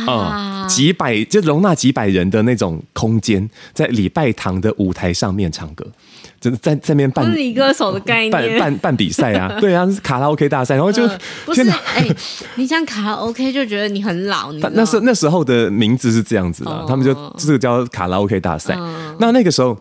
[0.08, 0.68] 哇、嗯！
[0.68, 5.86] 几百就容纳几百人的那种空间，在礼拜堂的舞台上面唱歌，
[6.40, 12.16] 真的在在那边办女歌手的概念，办办办比赛啊，对啊，是卡拉 OK 大赛，然后就、呃、 不是哎、欸，
[12.56, 18.76] 你讲卡拉 OK 就觉得你很老，你那时那时候的名字是这样子的，哦、他们就这个叫卡拉 OK 大赛。
[18.78, 19.78] 嗯、那那个时候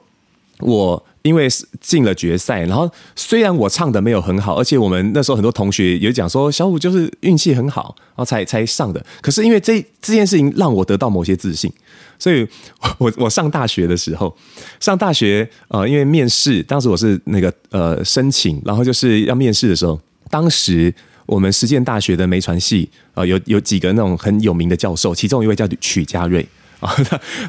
[0.60, 1.04] 我。
[1.28, 1.46] 因为
[1.78, 9.04] 进了决赛，然后虽然我唱的没有很好，而且我们那时候很多同学也讲说小五就是运气很好，然后才才上的。
[9.20, 11.70] 可是因为这这件事情让我得到某些自信，
[12.18, 12.48] 所以
[12.96, 14.34] 我我上大学的时候，
[14.80, 20.92] 上大学呃，因为面试，当时我是那个呃申请，然后就是要面试的时候，当时
[21.26, 26.46] 我们实践大学的媒传系呃有有几个那种很有名的教授，其中一位叫曲家瑞。
[26.86, 26.94] 啊，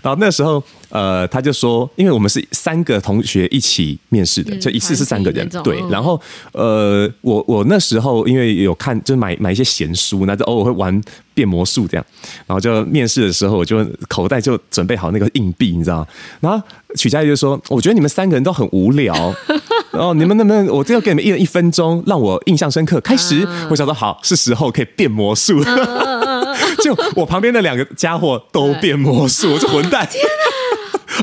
[0.01, 5.79] 然后那时候，呃，他就说，因为我们是三个同学一起面试的，就一次是三个人，对。
[5.89, 6.19] 然后，
[6.53, 11.01] 呃，我我那时候因为有看，就是买买一些闲书，那就偶尔会玩
[11.35, 12.05] 变魔术这样。
[12.47, 16.07] 然后就面试的时候，我就口袋就准备好那个硬币，你知道吗？
[16.39, 16.59] 然后
[16.95, 19.13] 曲家就说：“我觉得你们三个人都很无聊，
[19.91, 25.63] 然 后你们能不能，我就要给你们一人一分钟，让我印象深刻。”开始，我想说好，是时候可以变魔术。
[26.83, 30.07] 就我旁边的两个家伙都变魔术，我这混蛋！
[30.09, 30.48] 天哪，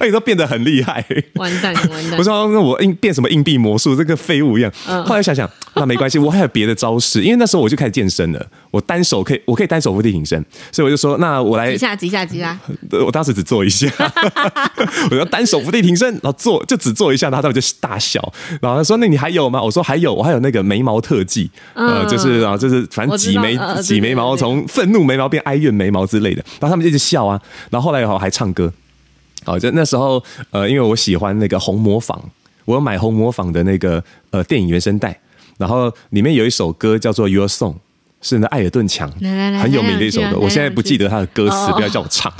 [0.00, 1.04] 而且都变得很厉害，
[1.34, 2.18] 完蛋 完蛋！
[2.18, 4.72] 我说那我硬变什么硬币魔术，这个废物一样。
[5.04, 12.58] 后来想想，那没关系，我还有别的招式，因为那时候我就开始健身了，我单手可以，我可以单手伏地挺身，所以我就说，那我来，几下几下几下，
[13.04, 13.90] 我当时只做一下，
[15.10, 18.20] 我要单手伏地挺身，然后做就只做一下，然后他们就大笑，
[18.60, 19.62] 然后他说，那你还有吗？
[19.62, 28.72] 我说还有，我还有那个眉毛特技，呃，就是啊，就是反正挤眉挤眉毛，从愤怒眉毛变哀怨眉毛之类的，然后他们就一直笑啊，然后后来我还唱歌。
[29.46, 32.20] 好，就那时候，呃，因为我喜欢那个红磨坊，
[32.64, 35.16] 我有买红磨坊的那个呃电影原声带，
[35.56, 37.74] 然后里面有一首歌叫做《Your Song》，
[38.20, 39.08] 是那艾尔顿强
[39.62, 42.32] 很有名的一首歌，我现在不记得他的歌词，不要叫我唱。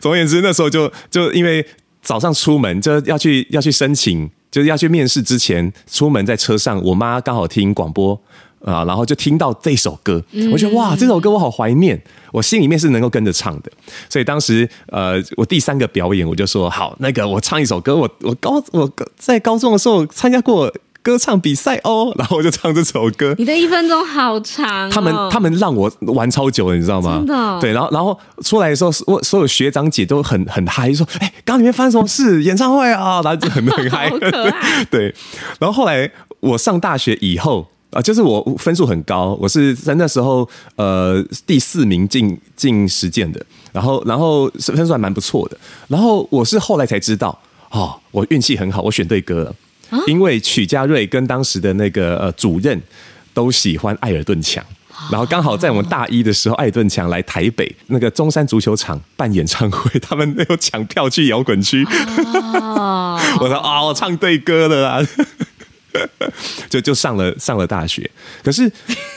[0.00, 1.64] 总而言之，那时候就就因为
[2.02, 8.20] 早上出门就要去要去申请，就是要去面试之前，出门在车上，我妈刚好听广播。
[8.64, 13.70] 啊，然后就听到这首歌，我觉得哇，这首歌我好怀念，我心里面是能够跟着唱的。
[14.08, 20.72] 所以当时，呃，我第三个表演，我就说好，那个我唱一首歌，我我高我在高中的时候参加过
[21.02, 23.34] 歌唱比赛哦，然后我就唱这首歌。
[23.36, 27.18] 你的一分钟好长哦，他们他们让我玩超久了，你知道吗？
[27.18, 27.58] 真的哦？
[27.60, 32.42] 对，然后然后出来的时候，我所有学长姐都很很嗨，说哎，刚刚里面发生什么事？
[32.42, 34.10] 演唱会啊，然后就很很嗨。
[34.90, 35.14] 对，
[35.58, 37.68] 然后后来我上大学以后。
[37.94, 43.40] 啊，就是我分数很高，我是在那时候呃第四名进进实践的，
[43.72, 47.38] 然后然后分数还蛮不错的，然后我是后来才知道，
[47.70, 49.54] 哦，我运气很好，我选对歌了，
[49.90, 52.82] 啊、因为曲家瑞跟当时的那个呃主任
[53.32, 54.64] 都喜欢艾尔顿强，
[55.10, 61.84] 然后刚好在我们大一的时候，艾尔顿强来台北那个中山足球场办演唱会， 他们没有抢票去摇滚区，
[62.60, 65.06] 啊、 我说啊、哦，我唱对歌了啦。
[66.68, 68.08] 就就上了上了大学，
[68.42, 68.70] 可是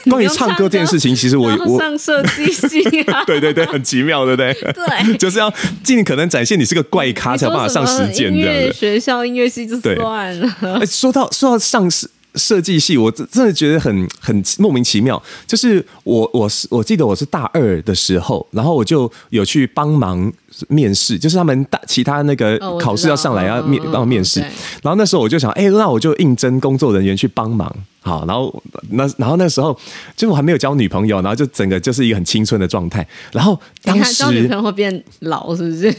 [0.10, 4.54] 关于唱歌这件事情，其实我我上设计系啊， 对对对，很奇妙，对不对？
[4.74, 5.52] 对， 就是要
[5.84, 8.74] 尽可能展现你是个怪咖，才有办法上实践这样的。
[8.74, 10.80] 学校音乐系就算了。
[10.80, 15.22] 哎，说到说到上实设计系，我真真的觉得很很莫名其妙。
[15.46, 20.32] 就是我我是我记得我是大二的时候，然后我就有去帮忙
[20.70, 24.40] 面试，就是他们大其他那个考试要上来要面帮面试，
[24.82, 27.74] 然后那时候我就想，哎，那我就应征工作人员去帮忙。
[28.08, 29.78] 好，然后那然后那时候
[30.16, 33.06] 就我还没有交女朋友，然后就整个就是一个很青春的状态。
[33.34, 35.92] 然后当时 交女朋友 会变老，是不是？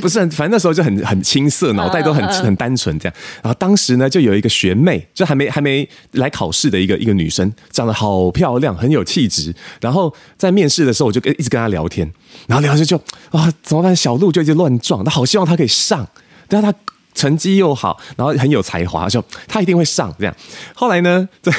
[0.00, 3.14] 不是，反正那时候就很很青涩，脑袋都很很单纯这样。
[3.42, 9.54] 然后当时呢，就有一个学妹，就还没还没来考试的一个一个女生，长得好漂亮，很有气质。
[9.80, 12.10] 然后在面试的时候，我就跟一直跟她聊天，
[12.46, 12.96] 然后聊着就
[13.30, 13.94] 啊，怎么办？
[13.94, 16.08] 小鹿就一直乱撞，她好希望她可以上，
[16.48, 16.78] 但是她。
[17.14, 20.34] 成绩又好，然后很有才华，就他一定会上这样。
[20.74, 21.52] 后来呢，在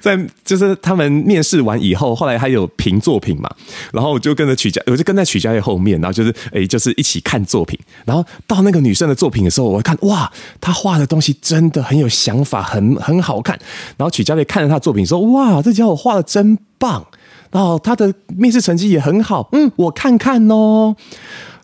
[0.00, 3.50] 在就是他们面试完以后，后来还有评作品嘛，
[3.92, 7.78] 然后我就跟着曲家，我就跟在曲家业后面，然后就是哎，就是一起看作品。
[8.04, 10.30] 然后到那个女生的作品的时候，我看哇，
[10.60, 13.58] 她画的东西真的很有想法，很很好看。
[13.96, 17.06] 然后曲家业看着她作品说，哇，这家伙画的真棒。
[17.50, 20.94] 然后他的面试成绩也很好，嗯，我看看哦。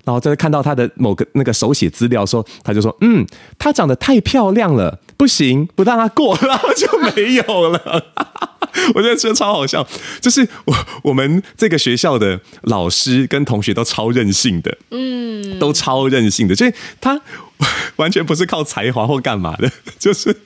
[0.07, 3.27] 然后再看到他的某个那个手写资料说，他就说，嗯，
[3.59, 8.05] 他长得太漂亮了，不行，不让他过，然后就没有了。
[8.95, 9.85] 我觉得这超好笑，
[10.21, 17.21] 就是我我们这个学校的老师跟同学都超任性的，嗯，都超任性的，所以他
[17.97, 20.37] 完全不是靠才华或干嘛的，就是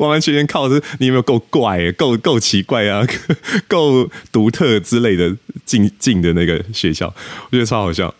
[0.00, 3.06] 完完全全靠是你有没有够怪，够够奇怪啊，
[3.66, 7.06] 够独特之类的进进的那个学校，
[7.46, 8.14] 我觉得超好笑。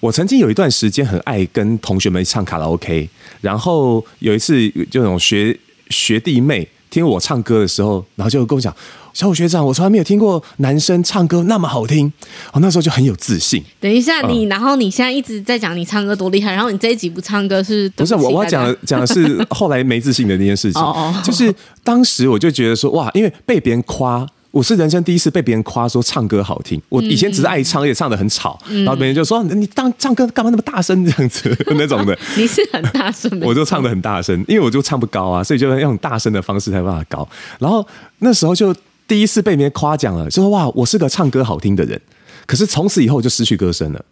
[0.00, 3.08] 我曾经有一段时间很爱跟同学们唱卡拉 OK，
[3.42, 5.56] 然后有一次就那种学
[5.90, 8.74] 学弟妹听我唱歌的时候，然后就跟我讲
[9.12, 12.10] ：“小虎学长，我从来没有听过男生唱歌那么好听。”
[12.52, 13.62] 哦，那时候就很有自信。
[13.78, 17.88] 等一下，你然后你现在一直在讲你唱歌多厉害，然后你这一集不唱歌是？
[17.90, 20.82] 不是我我要讲讲的是后来没自信的那件事情。
[21.22, 24.26] 就是当时我就觉得说哇，因为被别人夸。
[24.52, 26.80] 我是人生第一次被别人夸说唱歌好听。
[26.88, 32.18] 我以前只是爱唱，也唱的很吵，然后别人就说：“你当唱歌干嘛那么大声？”这样子 那种的。
[32.36, 37.26] 你是很大声，我就唱的很大声，因为我就唱不高啊，所以就用大声的方式才有办法高。
[37.60, 37.86] 然后
[38.18, 38.74] 那时候就
[39.06, 42.00] 第一次被别人夸奖了，就说：“哇，我是个唱歌好听的人。”
[42.46, 44.04] 可是从此以后就失去歌声了。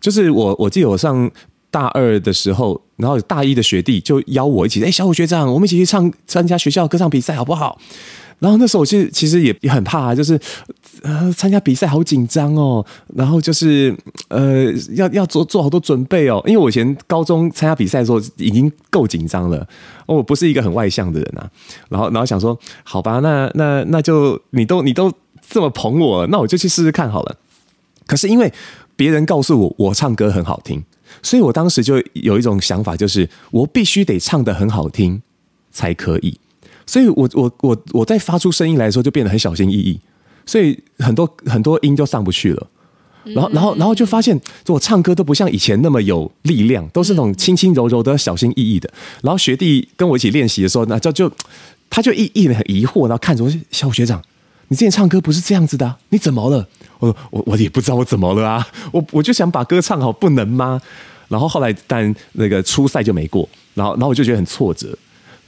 [0.00, 1.30] 就是我，我记得我上
[1.70, 7.78] 大二的时候，然后大一的学弟就邀我一起：“哎，小虎学长，我们一起去唱参加学校歌唱比赛，好不好？”
[8.38, 10.38] 然后那时候我其实其实也也很怕，就是
[11.02, 13.94] 呃参加比赛好紧张哦，然后就是
[14.28, 19.66] 呃要要做做好多准备哦，因为我以前高中参加比赛的时候已经够紧张了，
[20.06, 21.50] 我不是一个很外向的人啊，
[21.88, 25.12] 然后然后想说好吧，那那那就你都你都
[25.48, 27.36] 这么捧我，那我就去试试看好了。
[28.06, 28.52] 可是因为
[28.96, 30.84] 别人告诉我我唱歌很好听，
[31.22, 35.22] 所以我当时就有一种想法，就是我必须得唱得很好听
[35.72, 36.38] 才可以。
[36.88, 40.00] 所以我，我我我我在发出声音来的时候，就变得很小心翼翼，
[40.46, 42.66] 所以很多很多音就上不去了。
[43.34, 48.90] 然后，然后，然后就发现，我唱歌都不像以前那么有力量，都是那种轻轻柔柔的、小心翼翼的。
[49.22, 51.30] 然后学弟跟我一起练习的时候，那就就
[51.90, 54.22] 他就一一脸很疑惑，然后看着我说：“小虎学长，
[54.68, 56.66] 你之前唱歌不是这样子的啊，你怎么了？”
[57.00, 60.80] 我我我也不知道我怎么了啊，我我就想把歌唱好，不能吗？
[61.28, 64.96] 然后后来，但那个初赛就没过，然后然后我就觉得很挫折。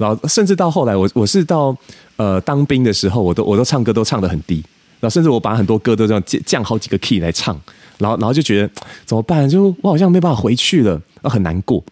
[0.00, 1.76] 然后甚至到后来，我我是到
[2.16, 4.64] 呃当兵的时候，我都我都唱歌都唱得很低，
[4.98, 7.54] 然后甚至我把很多歌都这样降降好几个 key 来唱，
[7.98, 8.70] 然后然后就觉得
[9.04, 9.46] 怎么办？
[9.46, 11.84] 就我好像没办法回去了，很难过。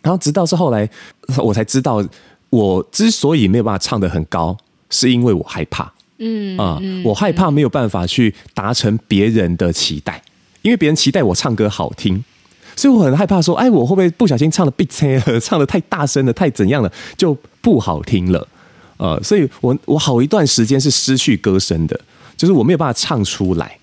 [0.00, 0.88] 然后直到是后来，
[1.36, 2.02] 我才知道，
[2.48, 4.56] 我之所以没有办法唱的很高，
[4.88, 10.22] 是因为我害怕，嗯啊、呃，我害怕没有办法去达成别人的期待，
[10.62, 12.24] 因为别人期待我唱歌好听。
[12.76, 18.46] 所以我很害怕说，哎，我会不会不小心唱的闭塞了， 唱的太大声了，太怎样了，就不好听了，
[18.96, 21.98] 呃，所以我我好一段时间是失去歌声的，
[22.36, 23.78] 就是我没有办法唱出来，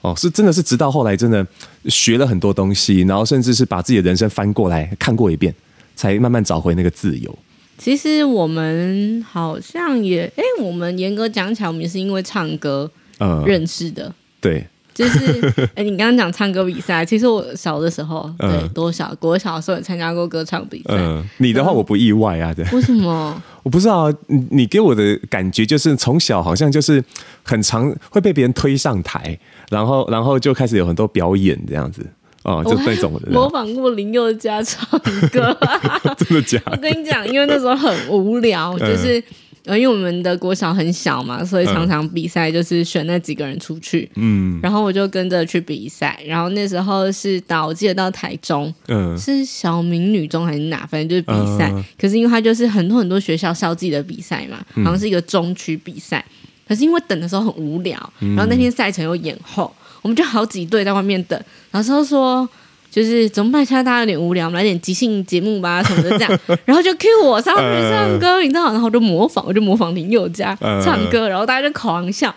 [0.00, 1.46] 哦，是真的是直到后来真的
[1.86, 5.54] 学了很多东西，然后甚至是把自己的人生翻过来看过一遍，
[5.94, 7.38] 才慢慢找回那个自由。
[7.78, 14.66] 其实我们好像也，哎，我们严格讲起来，我们也是因为唱歌呃认识的，嗯、对。
[14.94, 20.94] 就是，哎，你刚刚讲唱歌比赛，其实我小的时候，对，多小，国小的时候也参加过歌唱比赛。
[20.96, 22.64] 嗯，你的话我不意外啊，对。
[22.72, 23.42] 为什么？
[23.64, 27.02] 我不知道，你你给我的感觉就是从小好像就是
[27.42, 29.36] 很常会被别人推上台，
[29.70, 32.06] 然后然后就开始有很多表演这样子，
[32.44, 33.30] 哦，就那种的。
[33.32, 34.86] 模仿过林宥嘉唱
[35.32, 35.56] 歌，
[36.16, 36.72] 真的假的？
[36.72, 39.22] 我跟你讲，因为那时候很无聊，就是。
[39.66, 44.10] 呃，因为我们的国小很小嘛，所以常常比赛就是选那几个人出去。
[44.16, 50.86] 嗯，然后我就跟着去比赛，然后那时候是到我记得到台中，嗯，是小明女中还是哪？
[50.86, 51.70] 反正就是比赛。
[51.72, 56.22] 嗯、可是因为它就是很多很多学校校际的比赛嘛，好像是一个中区比赛。
[56.28, 61.40] 嗯、可是因为等的时候很无聊，然后那天赛程又延后，我们就好几队在外面等。
[61.70, 62.48] 老师就说。
[62.94, 63.66] 就是怎么办？
[63.66, 66.40] 现在大家有点无聊，我们来点即兴节目吧，什么的这样。
[66.64, 68.66] 然后就 cue 我上去唱歌，你知道？
[68.70, 72.32] 然后我就模仿，我就模仿林宥嘉唱歌，然后大家就狂笑。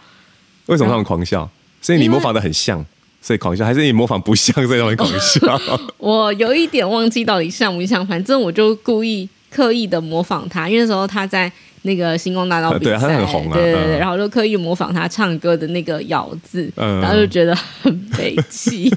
[0.65, 1.47] 为什么他们狂笑？
[1.79, 2.83] 所以你模仿的很像，
[3.21, 5.61] 所以狂笑，还是你模仿不像，所以他们狂笑？
[5.99, 11.51] 我有一点忘记到底像不像，反正我就故意刻意的模仿他，因为那时候他在
[11.83, 18.91] 那个星光大道比赛， 对，他很红啊，对对对，然后就刻意模仿他唱歌的那个咬字，然后就觉得很悲戚。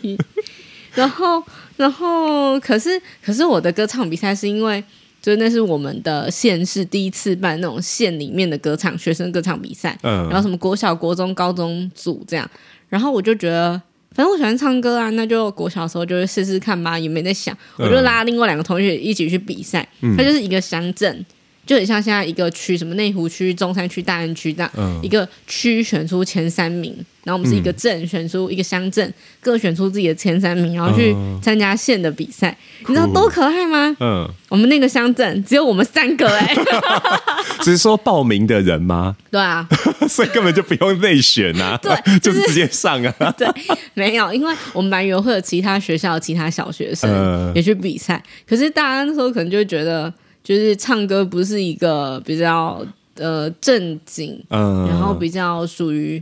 [0.95, 1.43] 然后，
[1.76, 4.82] 然后，可是，可是我的歌唱比赛是因为，
[5.22, 12.51] 就是那是我们的县市第一次办那种县里面的歌唱学生歌唱比赛，嗯，然后什么国小、国中、高中组这样，
[12.88, 13.80] 然后我就觉得，
[14.12, 21.24] 反正我喜欢唱歌啊，那就国小的时候就会试试看吧，也没在想，我就拉另外两个同学一起去比赛，嗯，它就是一个乡镇。
[21.66, 26.93] 就很像现在一个区，什么内湖区、中山区、大安区这样，嗯、一个区选出前三名，
[27.25, 32.51] 然后我们是一个镇选出一个乡镇，各选出自己的前三名，然后去参加县的比赛。
[32.51, 33.97] 嗯、你知道多可爱吗？
[34.01, 36.64] 嗯，我们那个乡镇只有我们三个哎、欸，
[37.62, 39.16] 只是说报名的人吗？
[39.31, 39.68] 对啊，
[40.09, 43.31] 所以根本就不用内选啊，对，就是、就直接上啊。
[43.37, 43.47] 对，
[43.95, 50.12] 没有，因为我们班员会有其他学校其他小学生也去比赛，嗯、可是大家那时候可能就会觉得。
[50.43, 52.83] 就是唱歌不是一个比较
[53.16, 56.21] 呃正经，嗯，然后比较属于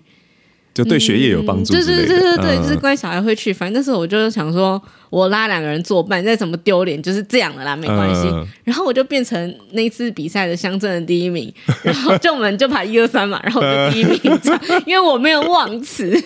[0.79, 3.53] 就对学业有帮助，对对对对对，就是乖小孩会去。
[3.53, 8.31] 反正那时候我就想说，我拉两个人作伴，再怎么丢脸就是这样的啦，没关系。
[8.63, 11.53] 然后我就变成那次比赛的乡镇的第一名，
[11.83, 16.17] 然后就我们就排一二三嘛，然后我就第一名这样，因为我没有忘词，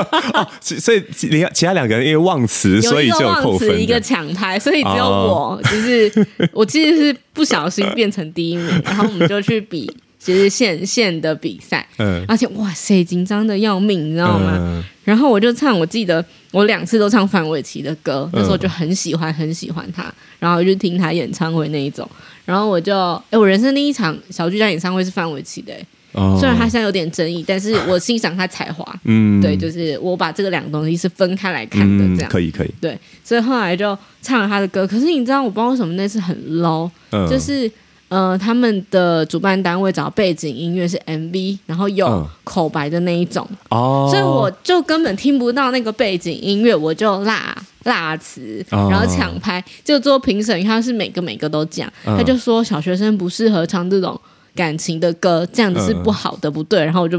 [0.60, 7.16] 所以其其他两个人因为忘词，所以就扣分，一个抢拍，所以只有我就是我其实是。
[7.34, 9.92] 不小心变成第一名，然后我们就去比，
[10.24, 14.56] 就是县县的比赛，嗯，而且哇塞，紧张的要命，你知道吗？
[14.58, 22.08] 嗯、然后我就唱，我记得我两次都唱范玮琪的歌，那时候就很喜欢，很喜欢他，然后就听他演唱会那一种，
[22.46, 22.96] 然后我就，
[23.28, 25.74] 哎，我人生第一场小巨蛋演唱会是范玮琪的，
[26.12, 36.90] 哦，虽然他现在有点争议，但是我欣赏他才华， 嗯，对，就是我把这个两个东西是分开来看的，这样、嗯、可以可以，对，所以后来就唱了他的歌，可是你知道我不知道为什么那次很 low。
[37.30, 37.70] 就是
[38.08, 43.48] 呃，他们的主办单位找背景音乐是 MV，然后有口白的那一种。
[43.70, 54.20] 哦，所以我就根本听不到那个背景音乐，我就辣辣词，然后抢拍，就做评审，他是每个每个都讲，他就说小学生不适合唱这种
[54.54, 57.18] 感情的歌，这样子是不好的，不对，然后我就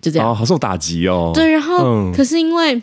[0.00, 1.32] 就这样，好受打击哦。
[1.34, 2.80] 对，然后可是因为。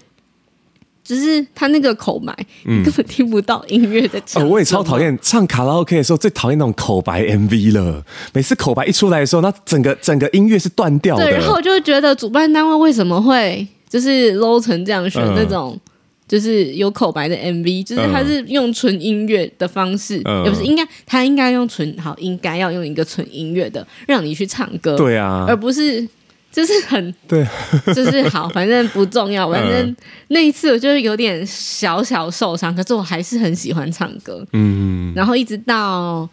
[1.07, 2.35] 只是他那个口白，
[2.65, 4.43] 嗯、根本听不到音乐在唱。
[4.43, 8.03] 哦，我也超讨厌唱卡拉 OK 的时候，最讨厌那种口白 MV 了。
[8.33, 11.23] 每次口白一出来的时候，那整个整个音乐是断掉的。
[11.23, 15.79] 对，然后我就觉得主办单位为什么会就是 low 成这样选那种，嗯、
[16.27, 26.05] 就是有口白的 MV，就是他是用纯音乐的方式，嗯、也不是应该他应该用纯好，应该要用一个纯音乐的让你去唱歌，对啊，而不是。
[26.51, 27.45] 就是很对，
[27.93, 29.49] 就是好，反正不重要。
[29.49, 29.95] 反正
[30.29, 34.45] 那一次我就是有点小小受伤，可是我还是很喜欢唱歌。
[34.53, 36.27] 嗯，然后一直到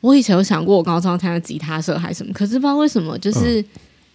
[0.00, 3.64] 我以前有想过，我高中参加吉他社还是什么，可是不知道为什么，就是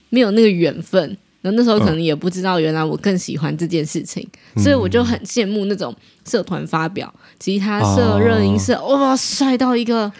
[0.09, 1.17] 没有那个缘分。
[1.41, 4.27] 然后那时候可能也不知道，原来我更喜欢这件事情，
[4.57, 5.95] 所以我就很羡慕那种
[6.25, 10.11] 社团发表，吉他社、热音社，哇，帅到一个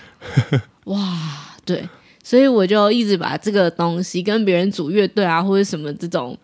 [0.86, 1.18] 哇，
[1.66, 1.88] 对。
[2.30, 6.38] 所以我就一直把这个东西跟别人组乐队啊，或者什么这种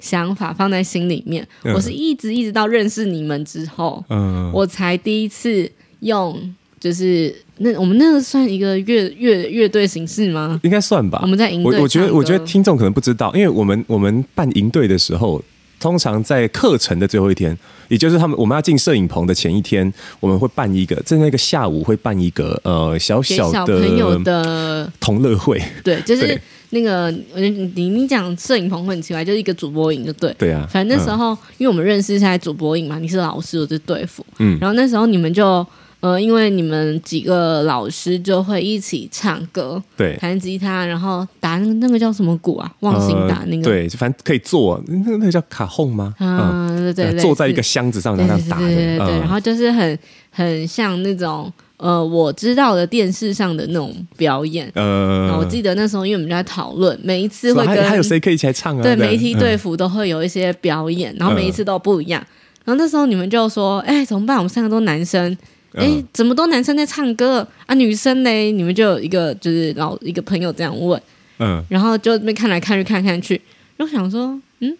[0.00, 1.46] 想法放在心里面。
[1.62, 5.70] 嗯、我是一直一直到认识你们之后，嗯、我才第一次
[6.00, 10.58] 用，就是那我们那个算一个乐乐乐队形式吗？
[10.64, 11.18] 应该算吧。
[11.20, 15.42] 我们在营队，我觉得我觉得听众可能不知道，因为我们我们办营队的时候。
[15.78, 17.56] 通常在课程的最后一天，
[17.88, 25.62] 也就是他们我们要进摄影棚的前一天，我们会办一个在那个下午会办一个呃小小的小朋友的同乐会。
[25.84, 30.34] 对，就是那个对你你讲摄影棚会很奇怪，就是一个主播营就对。
[30.38, 34.24] 对啊，反正那时候、嗯、因为我们认识在主播营嘛，你是老师，我是队辅。
[34.38, 35.66] 嗯，然后那时候你们就。
[36.06, 42.72] 呃，因为你们几个老师就会一起唱歌，对，弹吉他，然后打那个那个叫什么鼓啊？
[42.80, 46.14] 忘形打那个，对，反正可以坐，那个那个叫卡轰吗？
[46.20, 49.98] 嗯，对对对，坐在一个箱子上然后打的，对对对，然后就是很
[50.30, 58.82] 很像那种呃，我知道的电视上的那种表演，呃，我记得那时候因为我们就在讨论，每一次会跟还有谁可以一起来唱啊？
[58.82, 62.24] 对，每一梯队服都会有一些表演，然后每一次都不一样。
[62.64, 64.36] 然后那时候你们就说：“哎，怎么办？
[64.36, 65.36] 我们三个都男生，
[65.76, 67.74] 哎，怎么都男生在唱歌啊？
[67.74, 71.00] 女生嘞？”你们就有一个就是老一个朋友这样问，
[71.38, 73.40] 嗯，然后就那边看来看去看看去，
[73.76, 74.76] 然后想说：“嗯，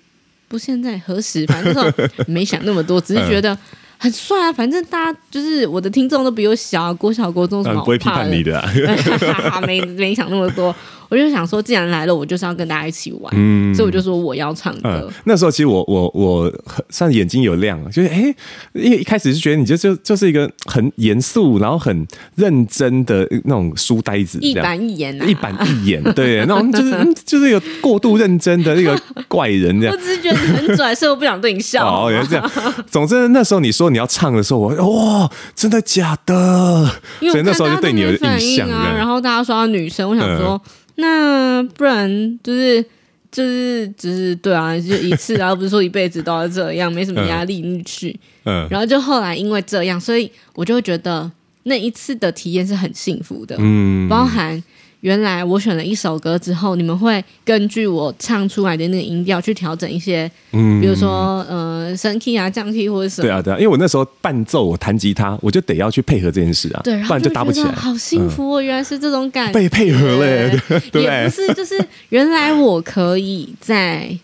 [0.48, 1.46] 不现在何时？
[1.46, 1.92] 反正
[2.26, 3.56] 没想那么多，只是觉得。”
[3.98, 4.52] 很帅啊！
[4.52, 10.74] 反正大家就是我的听众都比我小，啊，国小国中什么不会批判你的，啊， 没没想那么多。
[11.08, 15.08] 我就想说，既然来了，我就是要跟大家一起玩，嗯、所以我就说我要唱歌。
[15.08, 16.52] 嗯、那时候其实我我我
[16.90, 18.34] 算眼睛有亮，就是哎，
[18.72, 29.94] 因为一开始是觉得你就就就是一个很严肃，然后很认真的那种书呆子，一板一眼，一板一眼，对，那种就是 就是一个过度认真的那个怪人这样。
[29.96, 31.86] 我只是觉得你很拽，所以我不想对你笑。
[31.86, 32.50] 哦，原来这样。
[32.90, 36.86] 总之那时候你说你要唱的时候，我哇，真的假的？
[37.20, 38.92] 所以那时候就对你有印象啊。
[38.96, 40.60] 然后大家说女生，我想说。
[40.98, 42.82] 那不然就是
[43.30, 48.18] 就是只是对啊，就一次啊，而不是说一辈子都要这样，没什么压力你去。
[48.44, 51.30] 嗯，然后就后来因为这样，所以我就会觉得
[51.64, 53.56] 那一次的体验是很幸福的。
[53.58, 54.62] 嗯，包含。
[55.06, 63.28] 原来我选了一首歌之后，你们会根据我唱出来的那个音调去调整一些，嗯，比如说呃升 key 啊降 key 或者什么。
[63.28, 67.70] 对啊对啊，因为我那时候伴奏我弹吉他，我就得要去配合这件事啊，对，不然就搭不起来。
[67.70, 69.52] 好幸福哦，嗯、原来是这种感觉。
[69.52, 74.18] 被配合嘞，对， 对也不是，就是原来我可以在。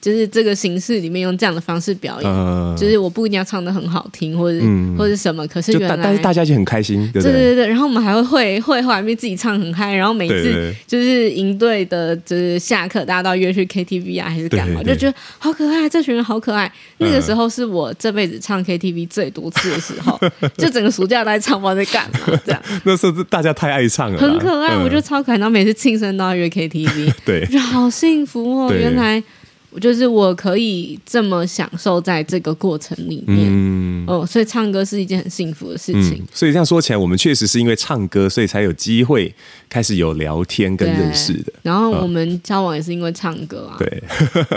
[0.00, 7.66] 就是这个形式里面用这样的方式表演，呃、就是我不一定要唱的很好听，或者、嗯、或者什么，可是原来但是大家就很开心，对对，对。
[7.66, 16.70] 然后我们还会会会后面自己唱很嗨，然后每次就是营队的，就是下课大家都要约去 KTV 啊，还是干嘛，就觉得好可爱，这群人好可爱。
[16.98, 20.18] 那个时候是我这辈子唱 KTV 最多次的时候，
[20.56, 22.62] 就整个暑假都在唱，不知道在干嘛这样。
[22.84, 25.38] 那时候大家太爱唱了，很可爱，嗯、我觉得超可爱。
[25.38, 29.22] 然后每次庆生都要约 KTV， 对，就好幸福哦，原来。
[29.78, 36.14] 就是我可以这么享受在这个过程里面，嗯，哦，所以唱歌是一件很幸福的事情。
[36.20, 39.34] 嗯，所以这样说起来，我们确实是因为唱歌，所以才有机会
[39.68, 41.52] 开始有聊天跟认识的。
[41.62, 44.02] 然后我们交往也是因为唱歌啊，对，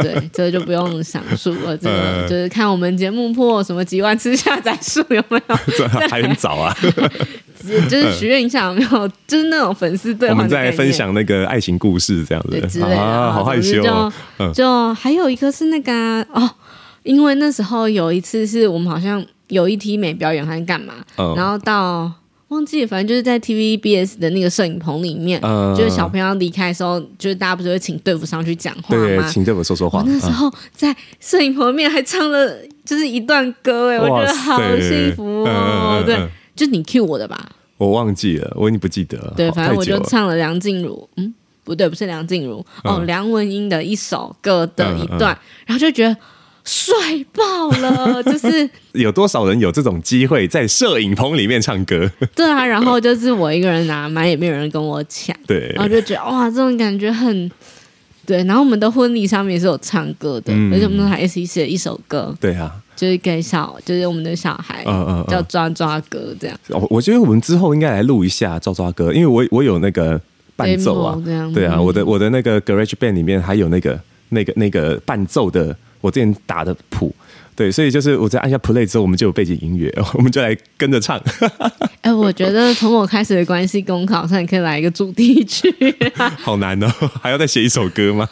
[0.01, 1.77] 对，这个就不用详述了。
[1.77, 5.57] 这个就是看我们节目破什么几万次下载数有没有？
[5.77, 6.75] 这还很早啊。
[7.87, 10.33] 就是许愿一下有没有，就是那种粉丝对话。
[10.33, 13.83] 我们在分享那个爱情故事这样子之类的啊，好害羞。
[13.83, 16.49] 就就还有一个是那个哦，
[17.03, 20.93] 因为那时候有一次是我们好像有一梯没表演还是干嘛，
[21.35, 22.11] 然后到
[22.49, 25.39] 忘记，反正就是在 TVBS 的那个摄影棚里面，
[25.75, 29.05] 就是小朋友离开的时候，就是大家不是会请队服上去讲话吗？
[29.05, 30.03] 对，请队服说说话。
[30.05, 32.53] 那时候在摄影棚里面还唱了
[32.83, 36.17] 就是一段歌，哎，我觉得好幸福哦，对。
[36.53, 39.33] 就你 cue 我的吧，我忘记了，我已经不记得了。
[39.37, 41.33] 对，反正我就唱了梁静茹，嗯，
[41.63, 46.15] 不对，不是梁静茹，嗯、哦，梁文音的一首歌的一段，然后就觉得
[46.63, 46.95] 帅
[47.33, 52.09] 爆了， 就是有多少人有这种机会在摄影棚里面唱歌？
[52.35, 57.51] 对啊，然后就是我一个人拿麦，也没有人跟我抢，对，然后就觉得哇，这种感觉很
[58.25, 58.43] 对。
[58.43, 62.71] 然后我们的婚礼上面也是有唱歌的，嗯、而且我们还一起写一首歌，对啊。
[62.93, 66.55] 就是给小，就是我们的小孩，嗯嗯，叫抓抓歌这样。
[66.69, 70.21] 我我觉得我们之后应该来录一下抓抓歌，因为我我有那个
[70.61, 71.21] 伴奏啊，
[71.53, 73.99] 对啊，我的我的那个 Garage Band 里面还有那个
[74.29, 77.13] 那个那个伴奏的，我之前打的谱。
[77.53, 81.21] 对，所以就是我在按下 play 之后，我们就有背景音乐， 我们就来跟着唱。
[82.01, 85.69] 哎、欸，我觉得从我开始的关系公考上，你可以来一个主题曲。
[86.39, 86.87] 好难哦，
[87.21, 88.27] 还要再写一首歌吗？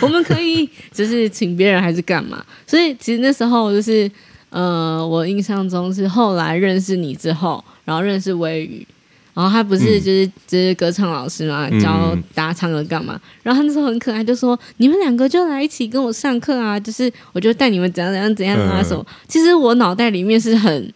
[0.00, 2.44] 我们可以就是请别人还是干嘛？
[2.66, 4.08] 所以其实那时候就是
[4.50, 8.86] 呃，我印象中是后来认识你之后，然后认识微雨。
[9.34, 13.20] 然后他不是就是就是歌唱老师嘛，教大家唱歌干嘛？
[13.42, 19.04] 然后他那时候很可爱，就说你们两个就来一起跟我上课啊，就是我就带你们怎样怎样怎样啊什么。
[19.26, 20.92] 其实我脑袋里面是很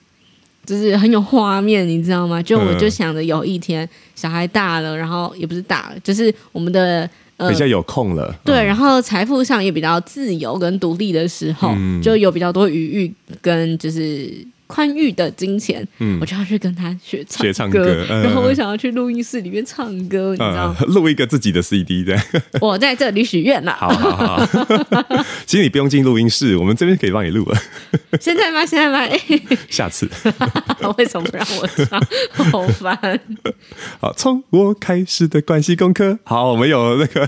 [0.65, 2.41] 就是很有画面，你知道吗？
[2.41, 13.13] 就我就想着有一天小孩大了，然后也不是大了，就是我们的呃比较有空了，对，然后财富上也比较自由跟独立的时候，就有比较多余裕
[13.43, 14.33] 跟就是。
[14.69, 20.73] 宽裕的金钱，嗯，我就要去跟他学唱学唱歌，然后我想要去录音室里面唱歌，你知道？
[20.87, 22.23] 录一个自己的 CD 这样。
[22.61, 23.73] 我在这里许愿了。
[23.73, 24.47] 好好好，
[25.47, 27.59] 其实你不用进录音室，我们这边可以帮你录了。
[28.21, 28.65] 现在吗？
[28.65, 29.17] 现在吗？
[29.69, 30.09] 下次。
[30.99, 32.01] 为什么不让我唱？
[32.53, 33.21] 好烦。
[34.01, 36.19] 好，从我开始的关系功课。
[36.25, 37.27] 好，我们有那个。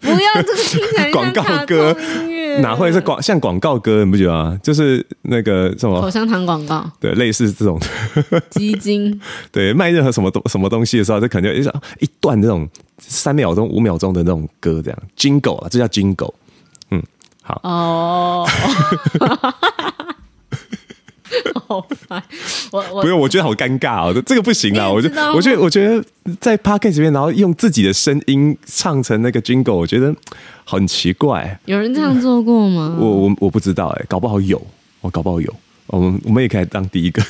[0.00, 2.58] 不要这个听起来像广告歌音乐。
[2.60, 4.04] 哪会是广像广告歌？
[4.04, 4.58] 你不觉得吗？
[4.62, 7.78] 就是那个什么口香糖广告，对，类似这种
[8.48, 9.20] 基金，
[9.52, 11.70] 对，卖任何什么东什么东西的时候，就可能就
[12.00, 12.66] 一段这种
[12.98, 16.32] 三秒钟、五秒钟的那种歌，这样 Jingle 啊，这叫 Jingle。
[16.90, 17.02] 嗯，
[17.42, 18.48] 好哦。
[21.66, 22.22] 好烦，
[22.72, 24.88] 我我不用，我觉得好尴尬哦，这个不行啊！
[24.90, 26.02] 我觉得，我觉得，我觉得
[26.40, 30.14] 在 podcast 里面，然后用自己的声音唱成那个 jingle，我觉得
[30.64, 31.60] 很奇怪。
[31.66, 32.96] 有人这样做过吗？
[32.98, 34.66] 我我我不知道哎，搞不好有，
[35.02, 35.54] 我搞不好有。
[35.88, 37.22] 我们我们也可以当第一个。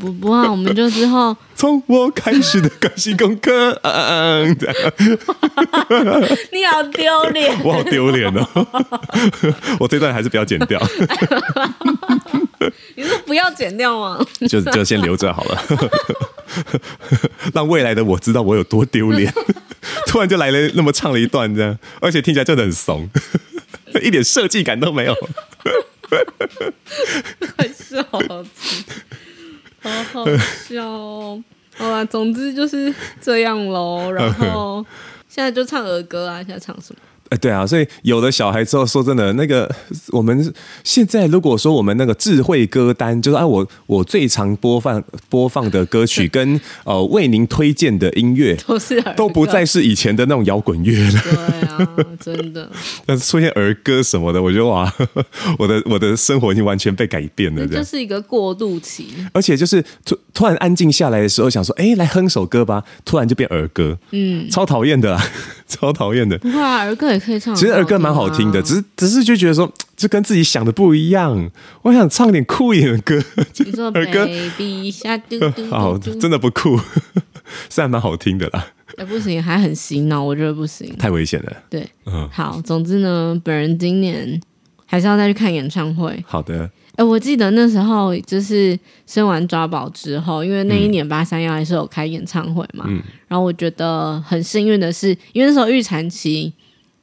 [0.00, 3.70] 不不啊，我们就之后 从我开始的关系功课。
[3.82, 4.50] 嗯，
[6.52, 8.66] 你好丢脸，我好丢脸哦！
[9.78, 10.82] 我这段还是不要剪掉。
[12.96, 14.18] 你说不要剪掉吗？
[14.48, 15.62] 就就先留着好了，
[17.54, 19.32] 让未来的我知道我有多丢脸。
[20.08, 23.08] 突然就来了那么唱了一段这样，而且听起来真的很怂，
[24.02, 25.14] 一点设计感都没有。
[27.56, 28.02] 快笑
[28.54, 28.84] 死，
[29.80, 30.24] 好好
[30.66, 31.42] 笑哦！
[31.76, 34.10] 好吧，总之就是这样喽。
[34.12, 34.84] 然后
[35.28, 37.00] 现在就唱儿歌啊，现在唱什么？
[37.34, 39.68] 哎，对啊，所以有了小孩之后，说真的，那个
[40.12, 40.54] 我们
[40.84, 51.20] 现在如果说我们那个智慧歌单，就是哎，我我最常播放播放的歌曲跟呃为您推荐的音乐，都是都不再是以前的那种摇滚乐了。
[51.22, 52.70] 对啊，真的。
[53.04, 54.92] 但是出现儿歌什么的，我觉得哇，
[55.58, 59.08] 我的我的生活已经完全被改变了，这就是一个过渡期。
[59.32, 65.22] 而且就是突突然安静下来的时候，想说，哎，来哼首歌吧，突然就变儿歌，嗯，超讨厌的啦，
[65.74, 66.38] 超讨厌的。
[66.38, 67.10] 不会啊，儿歌。
[67.12, 71.50] 也可以唱，其实儿歌蛮好听的，只是只是就觉得说，就跟自己想的不一样。
[71.82, 73.16] 我想唱点酷一点的歌，
[73.94, 74.28] 儿歌。
[75.70, 76.78] 好，真的不酷，
[77.70, 78.66] 是还蛮好听的啦。
[78.96, 81.52] 哎，不行，还很洗脑，我觉得不行，太危险了。
[81.68, 84.40] 对，嗯，好，总之呢，本人今年
[84.86, 86.22] 还是要再去看演唱会。
[86.26, 86.70] 好的。
[86.96, 96.52] 哎，我记得那时候就是生完抓宝之后，因为那一年八三夭还是有开演唱会嘛，嗯，然后我觉得很幸运的是，因为那时候预产期。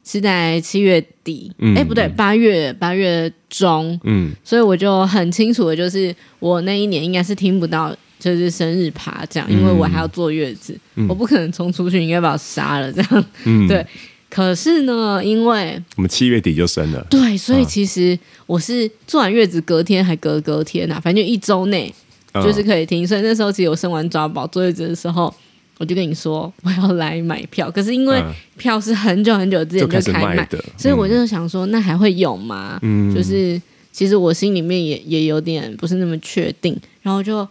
[0.03, 13.85] 是在七月底，哎、嗯欸，不对，八月八月中，嗯，所以我就很清楚的，就是我那一年应该是听不到，就是生日趴这样，因为我还要坐月子，嗯、我不可能冲出去，应该把我杀了这样，嗯，对。
[14.32, 18.17] 可是呢，因为我们七月底就生了，对，所以其实
[18.47, 21.93] 我是坐完月子隔天还隔隔天呐、啊，反正就一周内
[22.34, 25.32] 就是可以听，所以那时候其实我生完抓宝坐月子的时候。
[25.77, 28.23] 我就跟你说，我要来买票，可是因为
[28.55, 32.77] 票是很久很久之前就开卖的，所以我就想说，那还会有吗？
[32.84, 33.59] 嗯，就是
[33.91, 37.47] 其实我心里面也也有点不是那么确定，然后就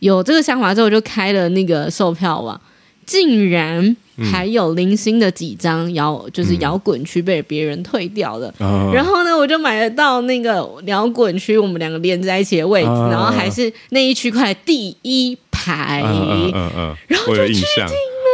[0.00, 2.60] 有这个想法之后，我就开了那个售票网，
[3.06, 3.96] 竟然
[4.32, 15.38] 还有零星的几张摇，就是摇滚区被别人退掉了，嗯、然后呢，我就买得到那个摇滚区，我们两个连在一起的位置，嗯、然后还是那一区块第一。
[15.62, 17.90] 排，嗯嗯嗯，然后就去听了，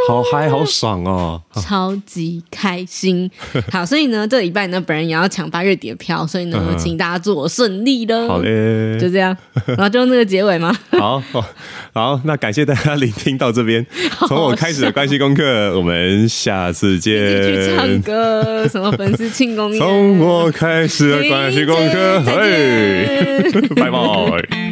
[0.07, 3.29] 好嗨，好爽哦， 超级开心。
[3.71, 8.27] 好，所以呢，这礼拜呢，本人也要抢八月底的票，所以呢，请大家祝我顺利了。
[8.27, 9.35] 好嘞，就这样，
[9.65, 10.73] 然后就用那个结尾吗？
[10.97, 11.21] 好，
[11.91, 13.85] 好，那感谢大家聆听到这边，
[14.27, 17.17] 从我开始的关系功课，我们下次见。
[17.17, 19.79] 去唱歌，什么粉丝庆功宴？
[19.79, 24.66] 从我开始的关系功课，嘿，拜拜。